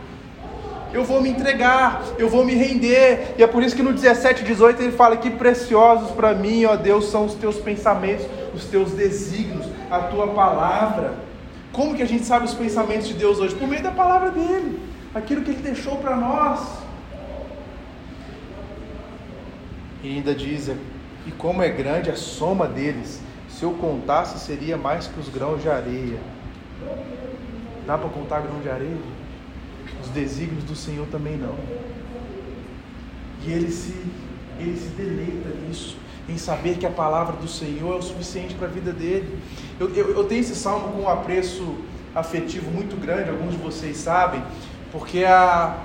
[0.94, 3.36] Eu vou me entregar, eu vou me render.
[3.38, 6.76] E é por isso que no 17, 18 ele fala que preciosos para mim, ó
[6.76, 11.14] Deus, são os teus pensamentos, os teus desígnios, a tua palavra.
[11.72, 13.56] Como que a gente sabe os pensamentos de Deus hoje?
[13.56, 14.82] Por meio da palavra dele,
[15.16, 16.60] aquilo que ele deixou para nós.
[20.04, 20.68] E ainda diz
[21.26, 25.62] e como é grande a soma deles, se eu contasse seria mais que os grãos
[25.62, 26.20] de areia.
[27.86, 28.98] Dá para contar grão de areia?
[30.02, 31.56] Os desígnios do Senhor também não.
[33.46, 33.94] E ele se,
[34.60, 35.98] ele se deleita nisso,
[36.30, 39.38] em saber que a palavra do Senhor é o suficiente para a vida dele.
[39.80, 41.76] Eu, eu, eu tenho esse salmo com um apreço
[42.16, 44.44] afetivo muito grande, alguns de vocês sabem,
[44.92, 45.78] porque há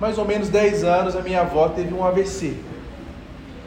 [0.00, 2.56] mais ou menos 10 anos a minha avó teve um AVC.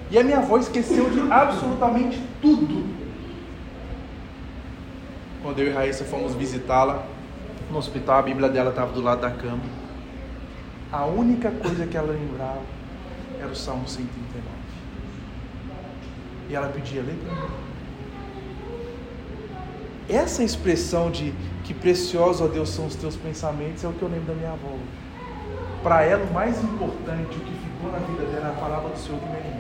[0.10, 2.86] E a minha avó esqueceu de absolutamente tudo.
[5.44, 7.04] Quando eu e Raíssa fomos visitá-la
[7.70, 9.64] no hospital, a Bíblia dela estava do lado da cama.
[10.92, 12.62] A única coisa que ela lembrava
[13.40, 14.42] era o Salmo 139.
[16.50, 17.68] E ela pedia, lê para mim.
[20.10, 21.34] Essa expressão de
[21.66, 24.52] que precioso a Deus são os teus pensamentos é o que eu lembro da minha
[24.52, 24.74] avó.
[25.84, 28.98] Para ela, o mais importante, o que ficou na vida dela é a palavra do
[28.98, 29.57] Senhor que me.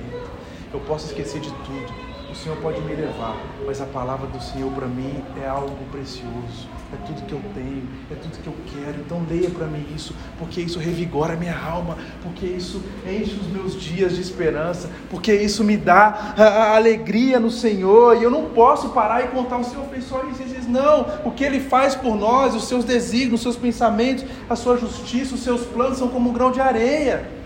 [0.73, 2.08] Eu posso esquecer de tudo.
[2.30, 6.67] O Senhor pode me levar, mas a palavra do Senhor para mim é algo precioso.
[6.93, 8.99] É tudo que eu tenho, é tudo que eu quero.
[8.99, 13.47] Então leia para mim isso, porque isso revigora a minha alma, porque isso enche os
[13.47, 18.17] meus dias de esperança, porque isso me dá a, a alegria no Senhor.
[18.17, 20.41] E eu não posso parar e contar o Senhor fez só isso.
[20.41, 24.25] Ele diz, não, o que Ele faz por nós, os seus desígnios, os seus pensamentos,
[24.49, 27.37] a sua justiça, os seus planos são como um grão de areia.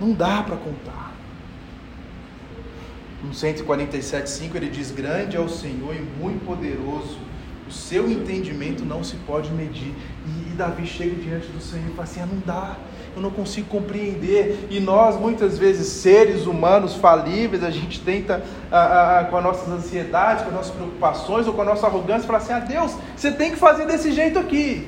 [0.00, 1.12] Não dá para contar.
[3.22, 7.18] No 147,5 ele diz: Grande é o Senhor e muito poderoso
[7.66, 9.92] O seu entendimento não se pode medir.
[10.24, 12.76] E, e Davi chega diante do Senhor e fala assim: ah, não dá,
[13.16, 14.68] eu não consigo compreender.
[14.70, 19.68] E nós, muitas vezes, seres humanos falíveis, a gente tenta, ah, ah, com as nossas
[19.68, 23.32] ansiedades, com as nossas preocupações ou com a nossa arrogância, falar assim: ah, Deus, você
[23.32, 24.86] tem que fazer desse jeito aqui.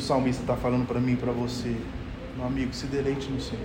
[0.00, 1.76] O salmista está falando para mim e para você,
[2.34, 3.60] meu amigo, se deleite no Senhor.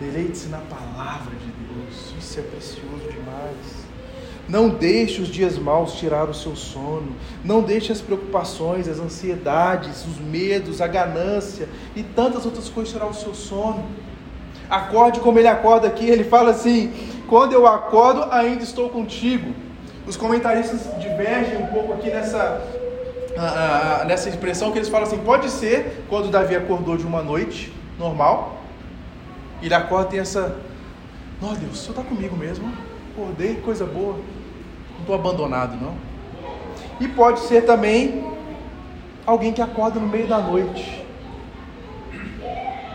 [0.00, 2.14] Deleite-se na palavra de Deus.
[2.16, 3.88] Isso é precioso demais.
[4.48, 7.08] Não deixe os dias maus tirar o seu sono.
[7.44, 13.06] Não deixe as preocupações, as ansiedades, os medos, a ganância e tantas outras coisas tirar
[13.06, 13.84] o seu sono.
[14.70, 16.06] Acorde como ele acorda aqui.
[16.08, 16.92] Ele fala assim:
[17.26, 19.52] quando eu acordo, ainda estou contigo.
[20.06, 22.62] Os comentaristas divergem um pouco aqui nessa,
[24.06, 28.58] nessa expressão que eles falam assim: pode ser quando Davi acordou de uma noite normal,
[29.62, 30.56] ele acorda e tem essa.
[31.40, 32.72] Não, Deus, o Senhor está comigo mesmo.
[33.12, 34.14] Acordei, coisa boa.
[34.14, 35.94] Não estou abandonado, não.
[37.00, 38.24] E pode ser também
[39.24, 41.04] alguém que acorda no meio da noite.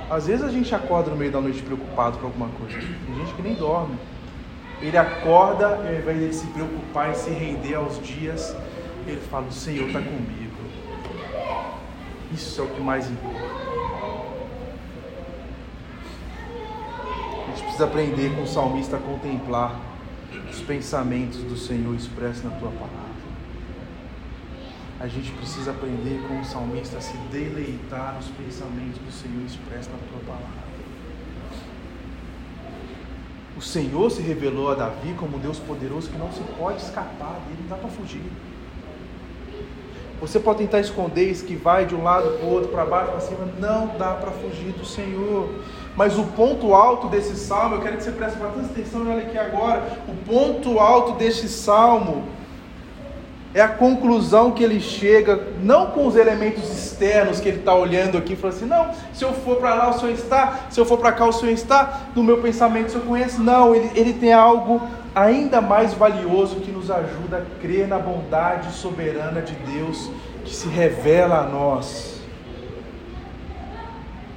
[0.10, 2.78] Às vezes a gente acorda no meio da noite preocupado com alguma coisa.
[2.78, 3.98] Tem gente que nem dorme.
[4.82, 8.56] Ele acorda e ao invés de se preocupar em se render aos dias,
[9.12, 10.54] ele fala: O Senhor está comigo.
[12.34, 13.64] Isso é o que mais importa.
[17.54, 19.80] gente precisa aprender com o salmista a contemplar
[20.50, 23.14] os pensamentos do Senhor expressos na tua palavra.
[25.00, 29.92] A gente precisa aprender com o salmista a se deleitar nos pensamentos do Senhor expressos
[29.92, 30.64] na tua palavra.
[33.56, 37.40] O Senhor se revelou a Davi como um Deus poderoso que não se pode escapar
[37.48, 38.24] dele, não dá para fugir.
[40.24, 43.46] Você pode tentar esconder, esquivar de um lado para o outro, para baixo, para cima,
[43.60, 45.50] não dá para fugir do Senhor.
[45.98, 49.38] Mas o ponto alto desse salmo, eu quero que você preste bastante atenção, olha aqui
[49.38, 49.84] agora.
[50.08, 52.24] O ponto alto deste salmo
[53.54, 58.18] é a conclusão que ele chega, não com os elementos externos que ele está olhando
[58.18, 61.00] aqui, falando assim: não, se eu for para lá o Senhor está, se eu for
[61.00, 63.42] para cá o Senhor está, no meu pensamento o Senhor conhece.
[63.42, 64.82] Não, ele, ele tem algo
[65.16, 70.10] ainda mais valioso que nos ajuda a crer na bondade soberana de Deus
[70.44, 72.14] que se revela a nós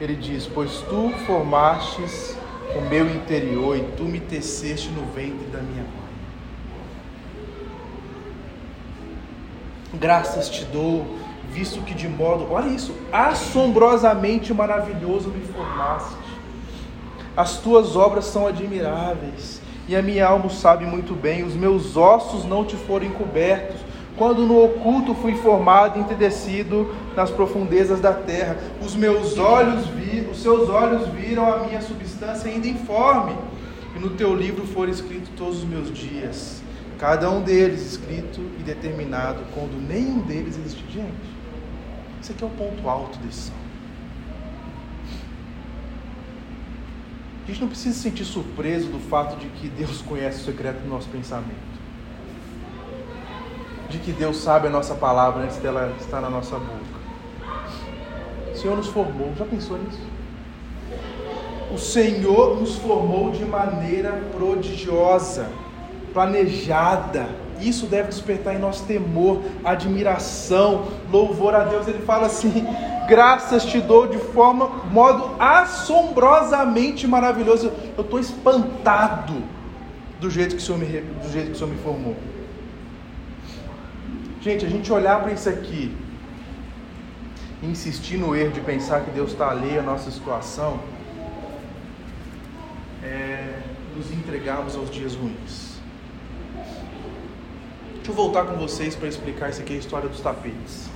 [0.00, 2.36] ele diz: Pois tu formastes
[2.76, 6.06] o meu interior e tu me teceste no ventre da minha mãe.
[9.94, 11.06] Graças te dou,
[11.50, 16.16] visto que de modo, olha isso, assombrosamente maravilhoso me formaste.
[17.34, 22.44] As tuas obras são admiráveis, e a minha alma sabe muito bem, os meus ossos
[22.44, 23.76] não te foram encobertos
[24.16, 28.56] quando no oculto fui formado e entedecido nas profundezas da terra.
[28.80, 33.36] Os meus olhos vi, os seus olhos viram a minha substância ainda informe,
[33.94, 36.62] e no teu livro foram escritos todos os meus dias,
[36.98, 40.84] cada um deles escrito e determinado, quando nenhum deles existe.
[40.90, 41.36] Gente,
[42.20, 43.65] esse aqui é o ponto alto desse salmo.
[47.46, 50.80] A gente não precisa se sentir surpreso do fato de que Deus conhece o secreto
[50.80, 51.76] do nosso pensamento
[53.88, 56.96] de que Deus sabe a nossa palavra antes dela estar na nossa boca.
[58.52, 60.00] O Senhor nos formou, já pensou nisso?
[61.72, 65.48] O Senhor nos formou de maneira prodigiosa,
[66.12, 67.28] planejada.
[67.60, 71.86] Isso deve despertar em nós temor, admiração, louvor a Deus.
[71.88, 72.66] Ele fala assim:
[73.06, 77.72] graças te dou de forma, modo assombrosamente maravilhoso.
[77.96, 79.42] Eu estou espantado
[80.20, 82.16] do jeito que o Senhor me, do jeito que o Senhor me formou.
[84.40, 85.94] Gente, a gente olhar para isso aqui
[87.62, 90.78] insistir no erro de pensar que Deus está alheio à nossa situação,
[93.02, 93.60] é
[93.96, 95.80] nos entregarmos aos dias ruins.
[97.94, 100.95] Deixa eu voltar com vocês para explicar isso aqui, a história dos tapetes.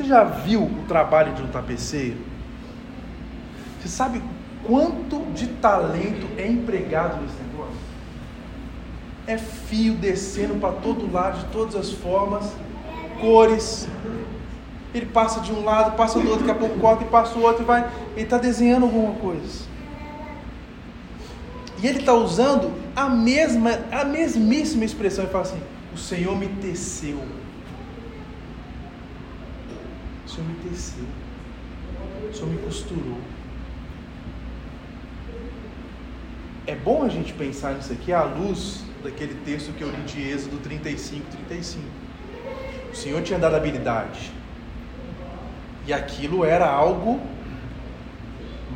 [0.00, 2.16] Você já viu o trabalho de um tapeceiro?
[3.78, 4.22] Você sabe
[4.64, 7.50] quanto de talento é empregado nesse negócio?
[9.26, 12.50] é fio descendo para todo lado, de todas as formas,
[13.20, 13.86] cores.
[14.94, 17.42] Ele passa de um lado, passa do outro, daqui a pouco corta e passa o
[17.42, 17.88] outro e vai.
[18.16, 19.66] Ele está desenhando alguma coisa.
[21.82, 25.24] E ele está usando a mesma, a mesmíssima expressão.
[25.24, 25.60] Ele fala assim:
[25.94, 27.20] O Senhor me teceu.
[30.30, 31.04] O Senhor me teceu.
[32.30, 33.18] O Senhor me costurou.
[36.68, 40.22] É bom a gente pensar nisso aqui à luz daquele texto que eu li de
[40.22, 41.84] Êxodo 35, 35.
[42.92, 44.30] O Senhor tinha dado habilidade.
[45.84, 47.20] E aquilo era algo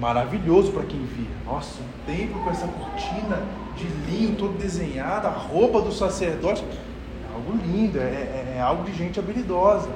[0.00, 1.36] maravilhoso para quem via.
[1.46, 3.40] Nossa, um templo com essa cortina
[3.76, 6.64] de linho todo desenhada, a roupa do sacerdote.
[6.64, 9.88] É algo lindo, é, é, é algo de gente habilidosa.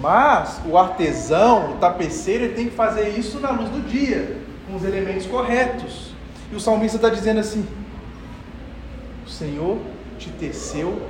[0.00, 4.76] Mas o artesão, o tapeceiro, ele tem que fazer isso na luz do dia, com
[4.76, 6.12] os elementos corretos.
[6.52, 7.66] E o salmista está dizendo assim:
[9.26, 9.78] O Senhor
[10.18, 11.00] te teceu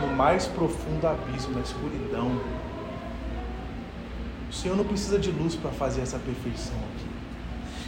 [0.00, 2.40] no mais profundo abismo, na escuridão.
[4.50, 7.06] O Senhor não precisa de luz para fazer essa perfeição aqui.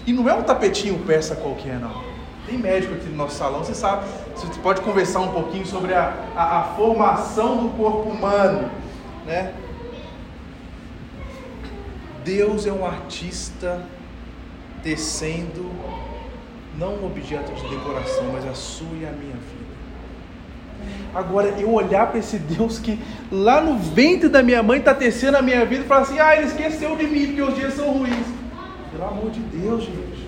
[0.06, 2.02] E não é um tapetinho persa qualquer, não.
[2.46, 6.14] Tem médico aqui no nosso salão, você sabe, você pode conversar um pouquinho sobre a,
[6.36, 8.70] a, a formação do corpo humano,
[9.24, 9.54] né?
[12.24, 13.82] Deus é um artista
[14.82, 15.70] tecendo
[16.78, 19.64] não um objeto de decoração, mas a sua e a minha vida.
[21.14, 22.98] Agora, eu olhar para esse Deus que
[23.30, 26.36] lá no ventre da minha mãe está tecendo a minha vida e falar assim: ah,
[26.36, 28.26] ele esqueceu de mim porque os dias são ruins.
[28.90, 30.24] Pelo amor de Deus, gente.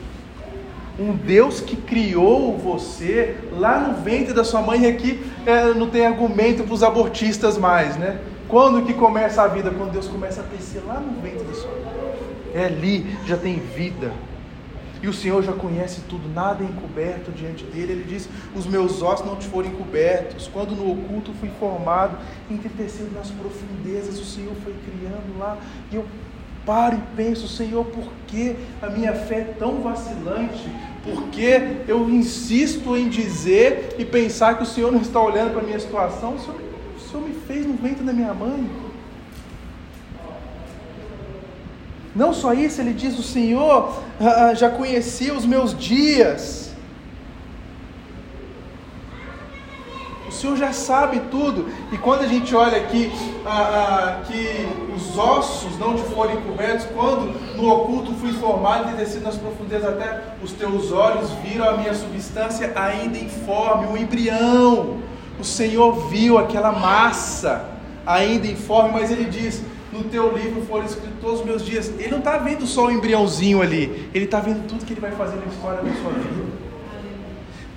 [0.99, 5.91] Um Deus que criou você lá no ventre da sua mãe, e aqui é, não
[5.91, 8.19] tem argumento para os abortistas mais, né?
[8.49, 9.71] Quando que começa a vida?
[9.71, 11.86] Quando Deus começa a tecer lá no ventre da sua mãe.
[12.55, 14.13] É ali, já tem vida.
[15.03, 17.93] E o Senhor já conhece tudo, nada é encoberto diante dele.
[17.93, 20.49] Ele diz: Os meus ossos não te foram encobertos.
[20.53, 22.19] Quando no oculto fui formado,
[22.51, 25.59] entretecido nas profundezas, o Senhor foi criando lá.
[25.93, 26.05] E eu
[26.65, 30.69] paro e penso: Senhor, por que a minha fé é tão vacilante?
[31.05, 35.61] Por que eu insisto em dizer e pensar que o Senhor não está olhando para
[35.61, 36.35] a minha situação?
[36.35, 36.61] O Senhor,
[36.97, 38.69] o Senhor me fez no ventre da minha mãe.
[42.17, 46.73] Não só isso, ele diz: O Senhor ah, ah, já conhecia os meus dias.
[50.27, 51.69] O Senhor já sabe tudo.
[51.93, 53.13] E quando a gente olha aqui
[53.45, 59.25] ah, que os ossos não te forem cobertos, quando no oculto fui formado e descido
[59.25, 65.01] nas profundezas até os teus olhos viram a minha substância ainda informe, o embrião.
[65.39, 69.63] O Senhor viu aquela massa ainda informe, mas ele diz:
[69.97, 71.89] no teu livro foram escritos todos os meus dias.
[71.99, 75.13] Ele não está vendo só o embriãozinho ali, ele está vendo tudo que ele vai
[75.13, 76.67] fazer na história da sua vida.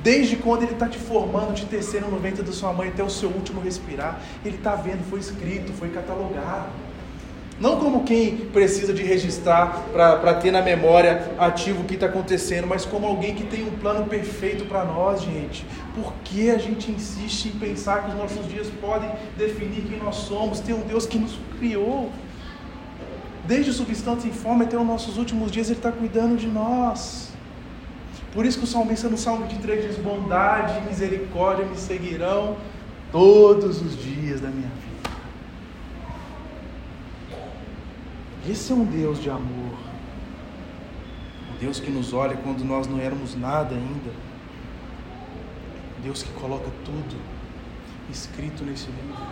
[0.01, 3.09] Desde quando ele está te formando, te tecendo no ventre da sua mãe até o
[3.09, 6.70] seu último respirar, ele está vendo, foi escrito, foi catalogado.
[7.60, 12.66] Não como quem precisa de registrar para ter na memória ativo o que está acontecendo,
[12.66, 15.66] mas como alguém que tem um plano perfeito para nós, gente.
[15.93, 20.16] Por que a gente insiste em pensar que os nossos dias podem definir quem nós
[20.16, 20.62] somos?
[20.62, 22.10] Tem um Deus que nos criou.
[23.45, 27.30] Desde o substante em forma até os nossos últimos dias, Ele está cuidando de nós.
[28.34, 32.55] Por isso que o salmista no Salmo 23 diz: Bondade e misericórdia me seguirão
[33.12, 34.89] todos os dias da minha vida.
[38.50, 39.78] Esse é um Deus de amor.
[41.54, 44.10] Um Deus que nos olha quando nós não éramos nada ainda.
[46.00, 47.16] Um Deus que coloca tudo
[48.10, 49.24] escrito nesse livro.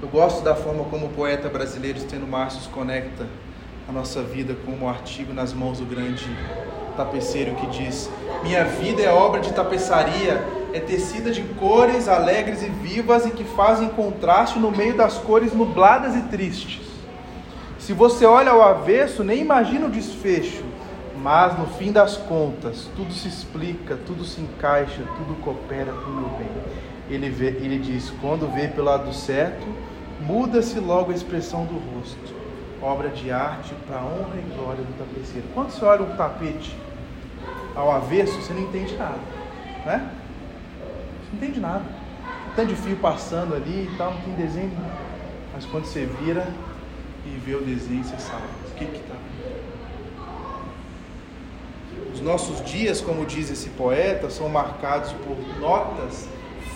[0.00, 3.26] Eu gosto da forma como o poeta brasileiro Steno Márcios conecta
[3.86, 6.24] a nossa vida com um artigo nas mãos do grande
[6.96, 8.08] tapeceiro que diz:
[8.42, 10.42] Minha vida é obra de tapeçaria,
[10.72, 15.52] é tecida de cores alegres e vivas e que fazem contraste no meio das cores
[15.52, 16.85] nubladas e tristes.
[17.86, 20.64] Se você olha ao avesso, nem imagina o desfecho,
[21.22, 26.12] mas no fim das contas, tudo se explica, tudo se encaixa, tudo coopera para o
[26.12, 26.48] meu bem.
[27.08, 29.64] Ele, vê, ele diz: quando vê pelo lado certo,
[30.18, 32.34] muda-se logo a expressão do rosto.
[32.82, 35.46] Obra de arte para honra e glória do tapeceiro.
[35.54, 36.76] Quando você olha um tapete
[37.76, 39.20] ao avesso, você não entende nada,
[39.84, 40.10] né?
[41.20, 41.84] Você não entende nada.
[42.56, 44.72] Tanto de fio passando ali e tal, não tem desenho.
[45.54, 46.48] Mas quando você vira,
[47.26, 49.16] e vê o desenho, você sabe o que está.
[52.12, 56.28] Os nossos dias, como diz esse poeta, são marcados por notas,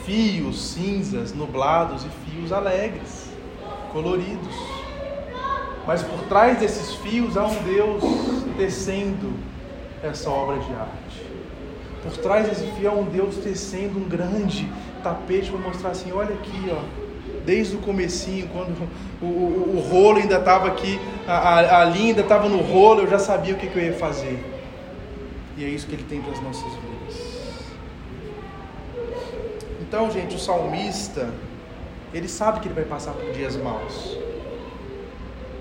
[0.04, 3.30] fios cinzas, nublados e fios alegres,
[3.92, 4.54] coloridos.
[5.86, 8.02] Mas por trás desses fios há um Deus
[8.56, 9.32] tecendo
[10.02, 11.30] essa obra de arte.
[12.02, 14.70] Por trás desse fio há um Deus tecendo um grande
[15.02, 17.09] tapete para mostrar assim, olha aqui, ó,
[17.50, 18.88] desde o comecinho, quando
[19.20, 23.10] o, o, o rolo ainda estava aqui, a, a, linha ainda estava no rolo, eu
[23.10, 24.38] já sabia o que, que eu ia fazer.
[25.56, 27.40] E é isso que ele tem para as nossas vidas.
[29.80, 31.28] Então, gente, o salmista,
[32.14, 34.16] ele sabe que ele vai passar por dias maus.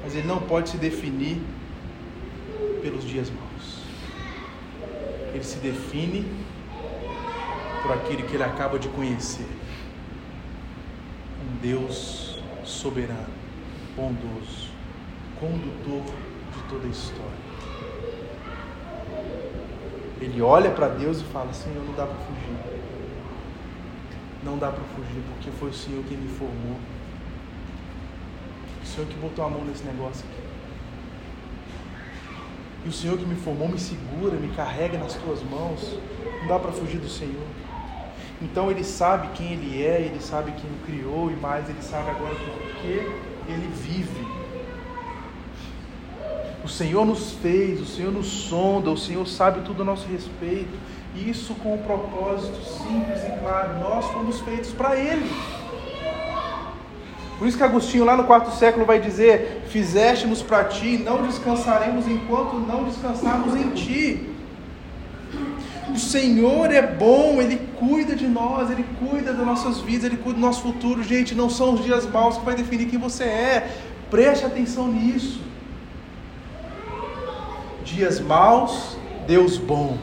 [0.04, 1.42] Mas ele não pode se definir
[2.84, 3.80] pelos dias maus.
[5.34, 6.24] Ele se define
[7.82, 9.59] por aquilo que ele acaba de conhecer.
[11.62, 13.28] Deus soberano,
[13.96, 14.70] bondoso,
[15.40, 16.04] condutor
[16.54, 17.50] de toda a história.
[20.22, 22.80] Ele olha para Deus e fala: Senhor, não dá para fugir.
[24.44, 26.78] Não dá para fugir, porque foi o Senhor quem me formou.
[28.82, 30.50] O Senhor que botou a mão nesse negócio aqui.
[32.86, 35.98] E o Senhor que me formou me segura, me carrega nas tuas mãos.
[36.42, 37.46] Não dá para fugir do Senhor.
[38.42, 42.10] Então ele sabe quem ele é, ele sabe quem o criou e mais, ele sabe
[42.10, 44.28] agora por que ele vive.
[46.64, 50.78] O Senhor nos fez, o Senhor nos sonda, o Senhor sabe tudo a nosso respeito.
[51.16, 53.80] Isso com um propósito simples e claro.
[53.80, 55.30] Nós fomos feitos para Ele.
[57.38, 62.08] Por isso que Agostinho, lá no quarto século, vai dizer: Fizeste-nos para ti, não descansaremos
[62.08, 64.30] enquanto não descansarmos em ti.
[66.00, 70.46] Senhor é bom, Ele cuida de nós, Ele cuida das nossas vidas, Ele cuida do
[70.46, 71.04] nosso futuro.
[71.04, 73.78] Gente, não são os dias maus que vai definir quem você é.
[74.10, 75.42] Preste atenção nisso.
[77.84, 78.98] Dias maus,
[79.28, 79.98] Deus bom.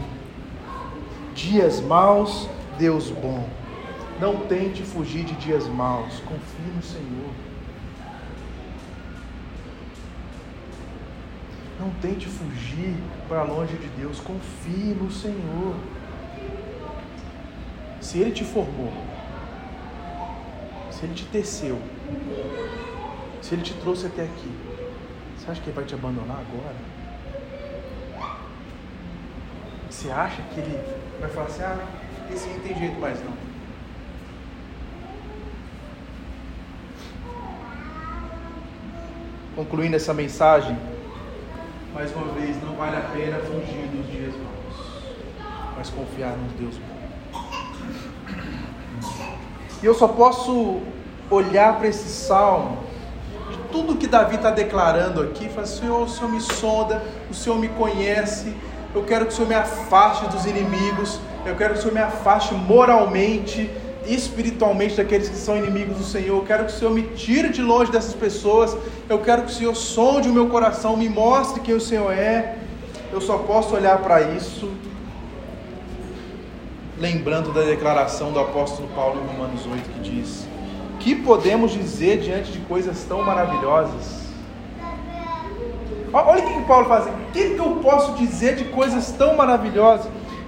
[1.35, 3.49] Dias maus, Deus bom.
[4.21, 6.21] Não tente fugir de dias maus.
[6.21, 7.46] Confie no Senhor.
[11.79, 12.97] Não tente fugir
[13.29, 14.19] para longe de Deus.
[14.21, 15.77] Confie no Senhor.
[18.01, 18.93] Se Ele te formou,
[20.91, 21.81] se Ele te teceu,
[23.43, 24.51] se Ele te trouxe até aqui,
[25.37, 26.75] você acha que Ele vai te abandonar agora?
[29.91, 30.81] Você acha que Ele
[31.21, 31.79] vai falar assim: ah,
[32.33, 33.33] esse não tem jeito mais não?
[39.57, 40.79] Concluindo essa mensagem,
[41.97, 44.93] mais uma vez, não vale a pena fugir dos dias maus,
[45.75, 46.95] mas confiar no Deus bom.
[49.83, 50.83] E eu só posso
[51.31, 52.81] olhar para esse salmo,
[53.51, 57.59] de tudo que Davi está declarando aqui, falar: Senhor, o Senhor me sonda, o Senhor
[57.59, 58.55] me conhece,
[58.95, 62.03] eu quero que o Senhor me afaste dos inimigos, eu quero que o Senhor me
[62.03, 63.71] afaste moralmente
[64.09, 66.39] espiritualmente daqueles que são inimigos do Senhor.
[66.39, 68.77] Eu quero que o Senhor me tire de longe dessas pessoas.
[69.09, 72.59] Eu quero que o Senhor sonde o meu coração, me mostre quem o Senhor é.
[73.13, 74.71] Eu só posso olhar para isso
[76.99, 80.47] lembrando da declaração do apóstolo Paulo em Romanos 8 que diz:
[80.99, 84.27] "Que podemos dizer diante de coisas tão maravilhosas?"
[86.13, 87.07] Olha o que Paulo faz.
[87.07, 90.07] O que eu posso dizer de coisas tão maravilhosas?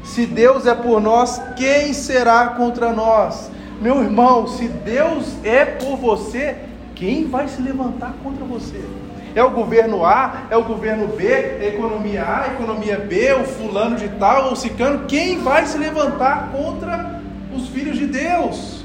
[0.09, 3.51] Se Deus é por nós, quem será contra nós?
[3.79, 6.57] Meu irmão, se Deus é por você,
[6.95, 8.83] quem vai se levantar contra você?
[9.35, 13.35] É o governo A, é o governo B, é a economia A, a economia B,
[13.35, 17.21] o fulano de tal, o cicano, quem vai se levantar contra
[17.55, 18.83] os filhos de Deus?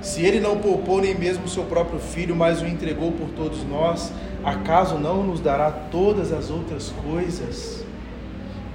[0.00, 3.62] Se ele não poupou nem mesmo o seu próprio filho, mas o entregou por todos
[3.68, 4.10] nós,
[4.42, 7.86] acaso não nos dará todas as outras coisas?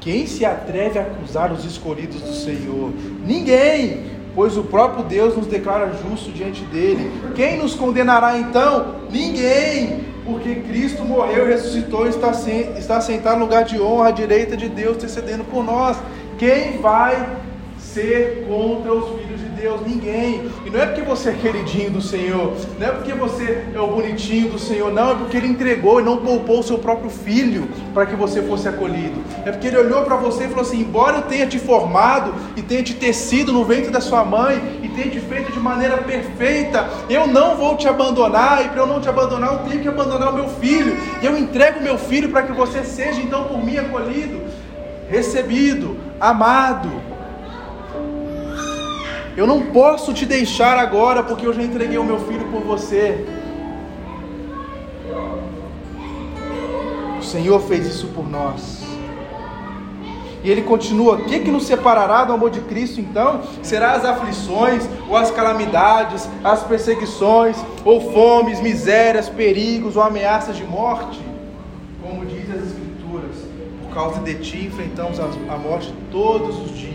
[0.04, 2.92] Quem se atreve a acusar os escolhidos do Senhor?
[3.26, 4.02] Ninguém,
[4.36, 7.10] pois o próprio Deus nos declara justo diante dele.
[7.36, 8.96] Quem nos condenará então?
[9.10, 12.32] Ninguém, porque Cristo morreu ressuscitou e está,
[12.78, 15.98] está sentado no lugar de honra à direita de Deus, intercedendo por nós.
[16.38, 17.38] Quem vai
[17.78, 19.23] ser contra os
[19.64, 19.80] Deus?
[19.88, 20.52] Ninguém.
[20.66, 23.88] E não é porque você é queridinho do Senhor, não é porque você é o
[23.88, 27.70] bonitinho do Senhor, não, é porque Ele entregou e não poupou o seu próprio filho
[27.94, 29.24] para que você fosse acolhido.
[29.46, 32.62] É porque Ele olhou para você e falou assim: embora eu tenha te formado e
[32.62, 36.90] tenha te tecido no ventre da sua mãe e tenha te feito de maneira perfeita,
[37.10, 40.34] eu não vou te abandonar, e para eu não te abandonar, eu tenho que abandonar
[40.34, 40.98] o meu filho.
[41.22, 44.42] E eu entrego o meu filho para que você seja então por mim acolhido,
[45.10, 47.13] recebido, amado.
[49.36, 53.26] Eu não posso te deixar agora porque eu já entreguei o meu filho por você.
[57.20, 58.84] O Senhor fez isso por nós.
[60.44, 63.42] E ele continua: o que, que nos separará do amor de Cristo então?
[63.64, 70.64] Será as aflições, ou as calamidades, as perseguições, ou fomes, misérias, perigos, ou ameaças de
[70.64, 71.20] morte?
[72.04, 73.38] Como diz as Escrituras,
[73.82, 76.93] por causa de ti enfrentamos a morte todos os dias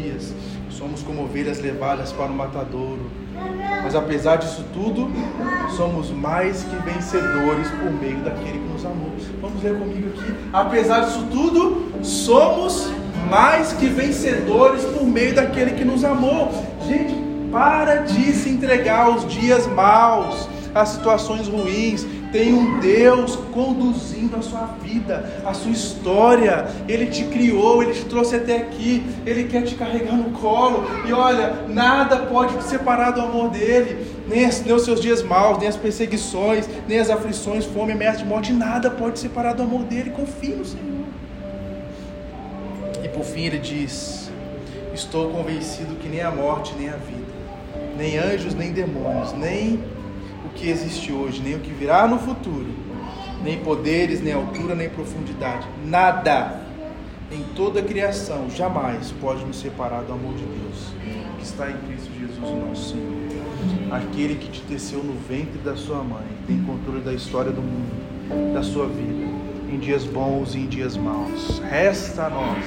[0.89, 3.11] somos como ovelhas levadas para o matadouro.
[3.83, 5.11] Mas apesar disso tudo,
[5.77, 9.13] somos mais que vencedores por meio daquele que nos amou.
[9.41, 10.35] Vamos ler comigo aqui.
[10.53, 12.91] Apesar disso tudo, somos
[13.31, 16.51] mais que vencedores por meio daquele que nos amou.
[16.87, 17.15] Gente,
[17.53, 22.07] para de se entregar aos dias maus, às situações ruins.
[22.31, 26.67] Tem um Deus conduzindo a sua vida, a sua história.
[26.87, 29.03] Ele te criou, ele te trouxe até aqui.
[29.25, 30.85] Ele quer te carregar no colo.
[31.07, 34.07] E olha, nada pode te separar do amor dele.
[34.29, 38.19] Nem, as, nem os seus dias maus, nem as perseguições, nem as aflições, fome, ameaça
[38.19, 38.53] de morte.
[38.53, 40.11] Nada pode te separar do amor dele.
[40.11, 41.07] Confie no Senhor.
[43.03, 44.31] E por fim ele diz:
[44.93, 47.33] Estou convencido que nem a morte, nem a vida,
[47.97, 49.83] nem anjos, nem demônios, nem
[50.59, 52.67] que existe hoje, nem o que virá no futuro,
[53.43, 56.61] nem poderes, nem altura, nem profundidade, nada
[57.31, 60.93] em toda a criação jamais pode nos separar do amor de Deus
[61.39, 63.19] que está em Cristo Jesus, nosso Senhor.
[63.91, 68.53] Aquele que te teceu no ventre da sua mãe, tem controle da história do mundo,
[68.53, 69.27] da sua vida,
[69.71, 71.61] em dias bons e em dias maus.
[71.61, 72.65] Resta a nós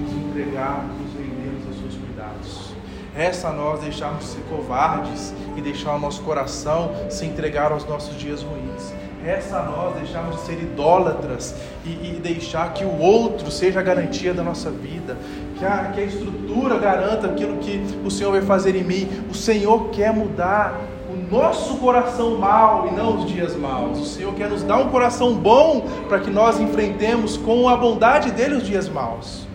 [0.00, 2.74] nos entregarmos, nos rendermos aos seus cuidados.
[3.14, 7.84] Resta a nós deixarmos de ser covardes e deixar o nosso coração se entregar aos
[7.84, 8.92] nossos dias ruins.
[9.24, 11.54] Resta a nós deixarmos de ser idólatras
[11.84, 15.14] e, e, deixar que o outro seja a garantia da nossa vida,
[15.58, 19.08] que a, que a estrutura garanta aquilo que o Senhor vai fazer em mim.
[19.30, 20.80] O Senhor quer mudar
[21.12, 23.98] o nosso coração mau e não os dias maus.
[23.98, 28.30] O Senhor quer nos dar um coração bom para que nós enfrentemos com a bondade
[28.30, 29.46] dele os dias maus.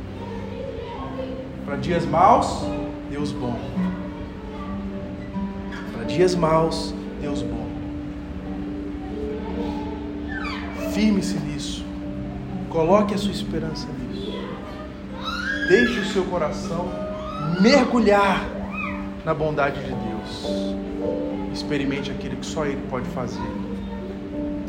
[1.66, 2.64] Para dias maus,
[3.26, 3.56] Deus bom.
[5.94, 7.66] Para dias maus, Deus bom.
[10.92, 11.84] Firme-se nisso.
[12.70, 14.32] Coloque a sua esperança nisso.
[15.68, 16.88] Deixe o seu coração
[17.60, 18.46] mergulhar
[19.26, 20.76] na bondade de Deus.
[21.52, 23.42] Experimente aquilo que só Ele pode fazer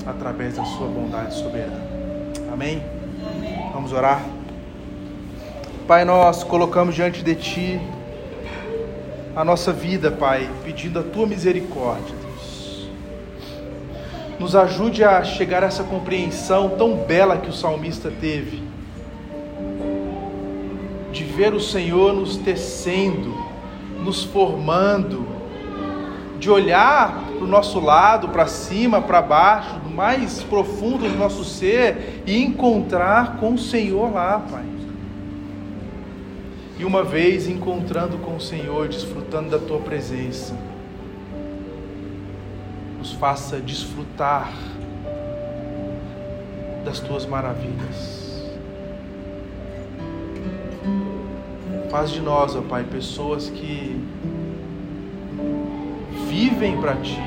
[0.07, 1.85] através da sua bondade soberana.
[2.51, 2.83] Amém?
[3.75, 4.25] Vamos orar.
[5.87, 7.96] Pai, nós colocamos diante de Ti
[9.37, 12.27] a nossa vida, Pai, pedindo a Tua misericórdia
[14.39, 18.63] nos ajude a chegar a essa compreensão tão bela que o salmista teve,
[21.11, 23.35] de ver o Senhor nos tecendo,
[24.05, 25.27] nos formando,
[26.39, 31.45] de olhar para o nosso lado, para cima, para baixo, do mais profundo do nosso
[31.45, 34.76] ser e encontrar com o Senhor lá, Pai.
[36.79, 40.55] E uma vez encontrando com o Senhor, desfrutando da Tua presença,
[42.99, 44.53] nos faça desfrutar
[46.85, 48.45] das tuas maravilhas.
[51.91, 53.99] Faz de nós, ó Pai, pessoas que
[56.29, 57.19] vivem para Ti,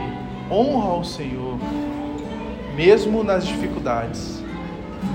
[0.51, 1.57] honra ao Senhor,
[2.75, 4.43] mesmo nas dificuldades,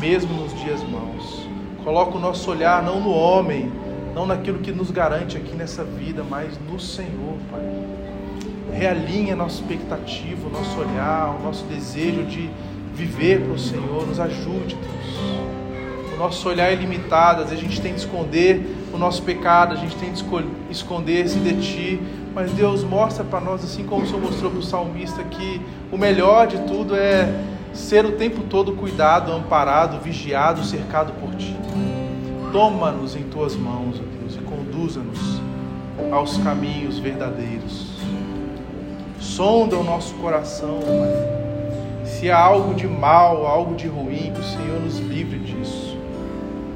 [0.01, 1.47] mesmo nos dias maus.
[1.85, 3.71] Coloca o nosso olhar não no homem,
[4.15, 7.85] não naquilo que nos garante aqui nessa vida, mas no Senhor, Pai
[8.75, 12.51] realinha nossa expectativa, o nosso olhar, o nosso desejo de
[12.93, 14.07] viver para o Senhor.
[14.07, 16.15] Nos ajude, Deus.
[16.15, 19.75] O nosso olhar é limitado, às vezes a gente tem de esconder o nosso pecado,
[19.75, 20.25] a gente tem de
[20.71, 22.01] esconder-se de Ti,
[22.33, 25.61] mas Deus mostra para nós, assim como o Senhor mostrou para o salmista, que
[25.91, 27.29] o melhor de tudo é
[27.73, 31.57] ser o tempo todo cuidado, amparado, vigiado, cercado por Ti.
[32.55, 35.43] Toma-nos em Tuas mãos, ó Deus, e conduza-nos
[36.11, 37.95] aos caminhos verdadeiros
[39.25, 42.05] sonda o nosso coração, Pai.
[42.05, 45.97] Se há algo de mal, algo de ruim, que o Senhor nos livre disso.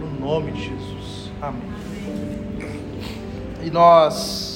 [0.00, 1.30] No nome de Jesus.
[1.40, 1.62] Amém.
[3.62, 4.47] E nós